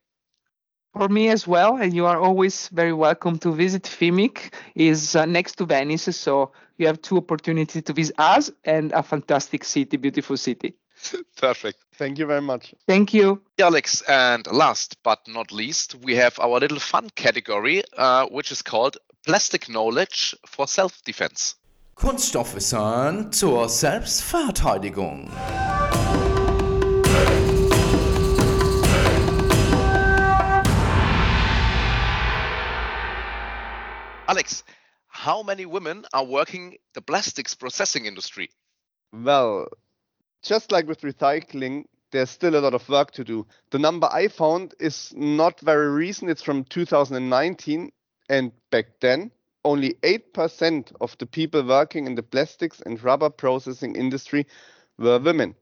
For 0.94 1.08
me 1.08 1.30
as 1.30 1.48
well, 1.48 1.78
and 1.78 1.94
you 1.94 2.06
are 2.06 2.20
always 2.20 2.68
very 2.68 2.94
welcome 2.94 3.40
to 3.40 3.52
visit 3.52 3.84
FIMIC. 3.84 4.54
is 4.76 5.16
uh, 5.16 5.26
next 5.26 5.56
to 5.58 5.66
Venice, 5.66 6.16
so 6.16 6.52
you 6.78 6.86
have 6.86 7.02
two 7.02 7.18
opportunities 7.18 7.84
to 7.84 7.94
visit 7.94 8.16
us 8.20 8.52
and 8.64 8.92
a 8.92 9.02
fantastic 9.02 9.64
city, 9.64 9.98
beautiful 9.98 10.38
city. 10.38 10.76
Perfect. 11.38 11.80
Thank 11.96 12.20
you 12.20 12.28
very 12.28 12.42
much. 12.42 12.74
Thank 12.88 13.14
you. 13.14 13.42
Alex, 13.60 14.02
and 14.08 14.46
last 14.52 14.98
but 15.04 15.20
not 15.28 15.52
least, 15.52 15.96
we 15.96 16.16
have 16.16 16.40
our 16.40 16.60
little 16.60 16.80
fun 16.80 17.10
category, 17.16 17.84
uh, 17.98 18.28
which 18.28 18.52
is 18.52 18.62
called 18.62 18.98
Plastic 19.26 19.70
Knowledge 19.70 20.36
for 20.46 20.68
Self-Defense. 20.68 21.56
Kunststoffwissen 21.96 23.32
zur 23.32 23.70
Selbstverteidigung. 23.70 25.30
Alex, 34.28 34.64
how 35.08 35.44
many 35.44 35.66
women 35.66 36.06
are 36.14 36.26
working 36.26 36.78
the 36.94 37.02
plastics 37.02 37.56
processing 37.56 38.06
industry? 38.06 38.50
Well, 39.14 39.68
just 40.42 40.72
like 40.72 40.88
with 40.88 41.02
recycling, 41.02 41.86
there's 42.12 42.32
still 42.32 42.56
a 42.56 42.62
lot 42.62 42.74
of 42.74 42.90
work 42.90 43.12
to 43.12 43.24
do. 43.24 43.46
The 43.70 43.80
number 43.80 44.10
I 44.12 44.28
found 44.28 44.74
is 44.80 45.14
not 45.16 45.60
very 45.60 45.90
recent. 45.90 46.32
It's 46.32 46.42
from 46.42 46.64
2019. 46.66 47.92
And 48.30 48.52
back 48.72 49.00
then, 49.00 49.32
only 49.66 49.94
8% 50.04 50.94
of 51.02 51.18
the 51.18 51.26
people 51.26 51.64
working 51.64 52.06
in 52.08 52.16
the 52.16 52.24
plastics 52.24 52.82
and 52.82 53.02
rubber 53.04 53.30
processing 53.30 53.96
industry 53.96 54.46
were 54.98 55.20
women. 55.20 55.56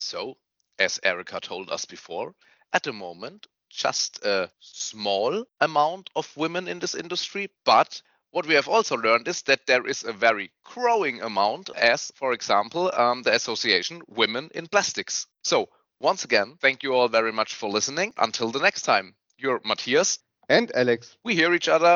So, 0.00 0.36
as 0.78 1.00
Erica 1.02 1.40
told 1.40 1.70
us 1.70 1.84
before, 1.84 2.34
at 2.72 2.82
the 2.82 2.92
moment, 2.92 3.46
just 3.70 4.24
a 4.24 4.50
small 4.60 5.44
amount 5.60 6.10
of 6.14 6.36
women 6.36 6.68
in 6.68 6.78
this 6.78 6.94
industry, 6.94 7.50
but 7.64 8.00
what 8.30 8.46
we 8.46 8.54
have 8.54 8.68
also 8.68 8.96
learned 8.96 9.28
is 9.28 9.42
that 9.42 9.66
there 9.66 9.86
is 9.86 10.04
a 10.04 10.12
very 10.12 10.50
growing 10.64 11.22
amount, 11.22 11.70
as, 11.74 12.12
for 12.14 12.32
example, 12.32 12.90
um, 12.94 13.22
the 13.22 13.34
association 13.34 14.02
Women 14.08 14.50
in 14.54 14.66
Plastics. 14.66 15.26
So, 15.42 15.68
once 16.00 16.24
again, 16.24 16.56
thank 16.60 16.82
you 16.82 16.92
all 16.92 17.08
very 17.08 17.32
much 17.32 17.54
for 17.54 17.70
listening. 17.70 18.12
Until 18.18 18.50
the 18.50 18.58
next 18.58 18.82
time, 18.82 19.14
you're 19.38 19.60
Matthias. 19.64 20.18
And 20.48 20.70
Alex. 20.74 21.16
We 21.24 21.34
hear 21.34 21.54
each 21.54 21.68
other 21.68 21.86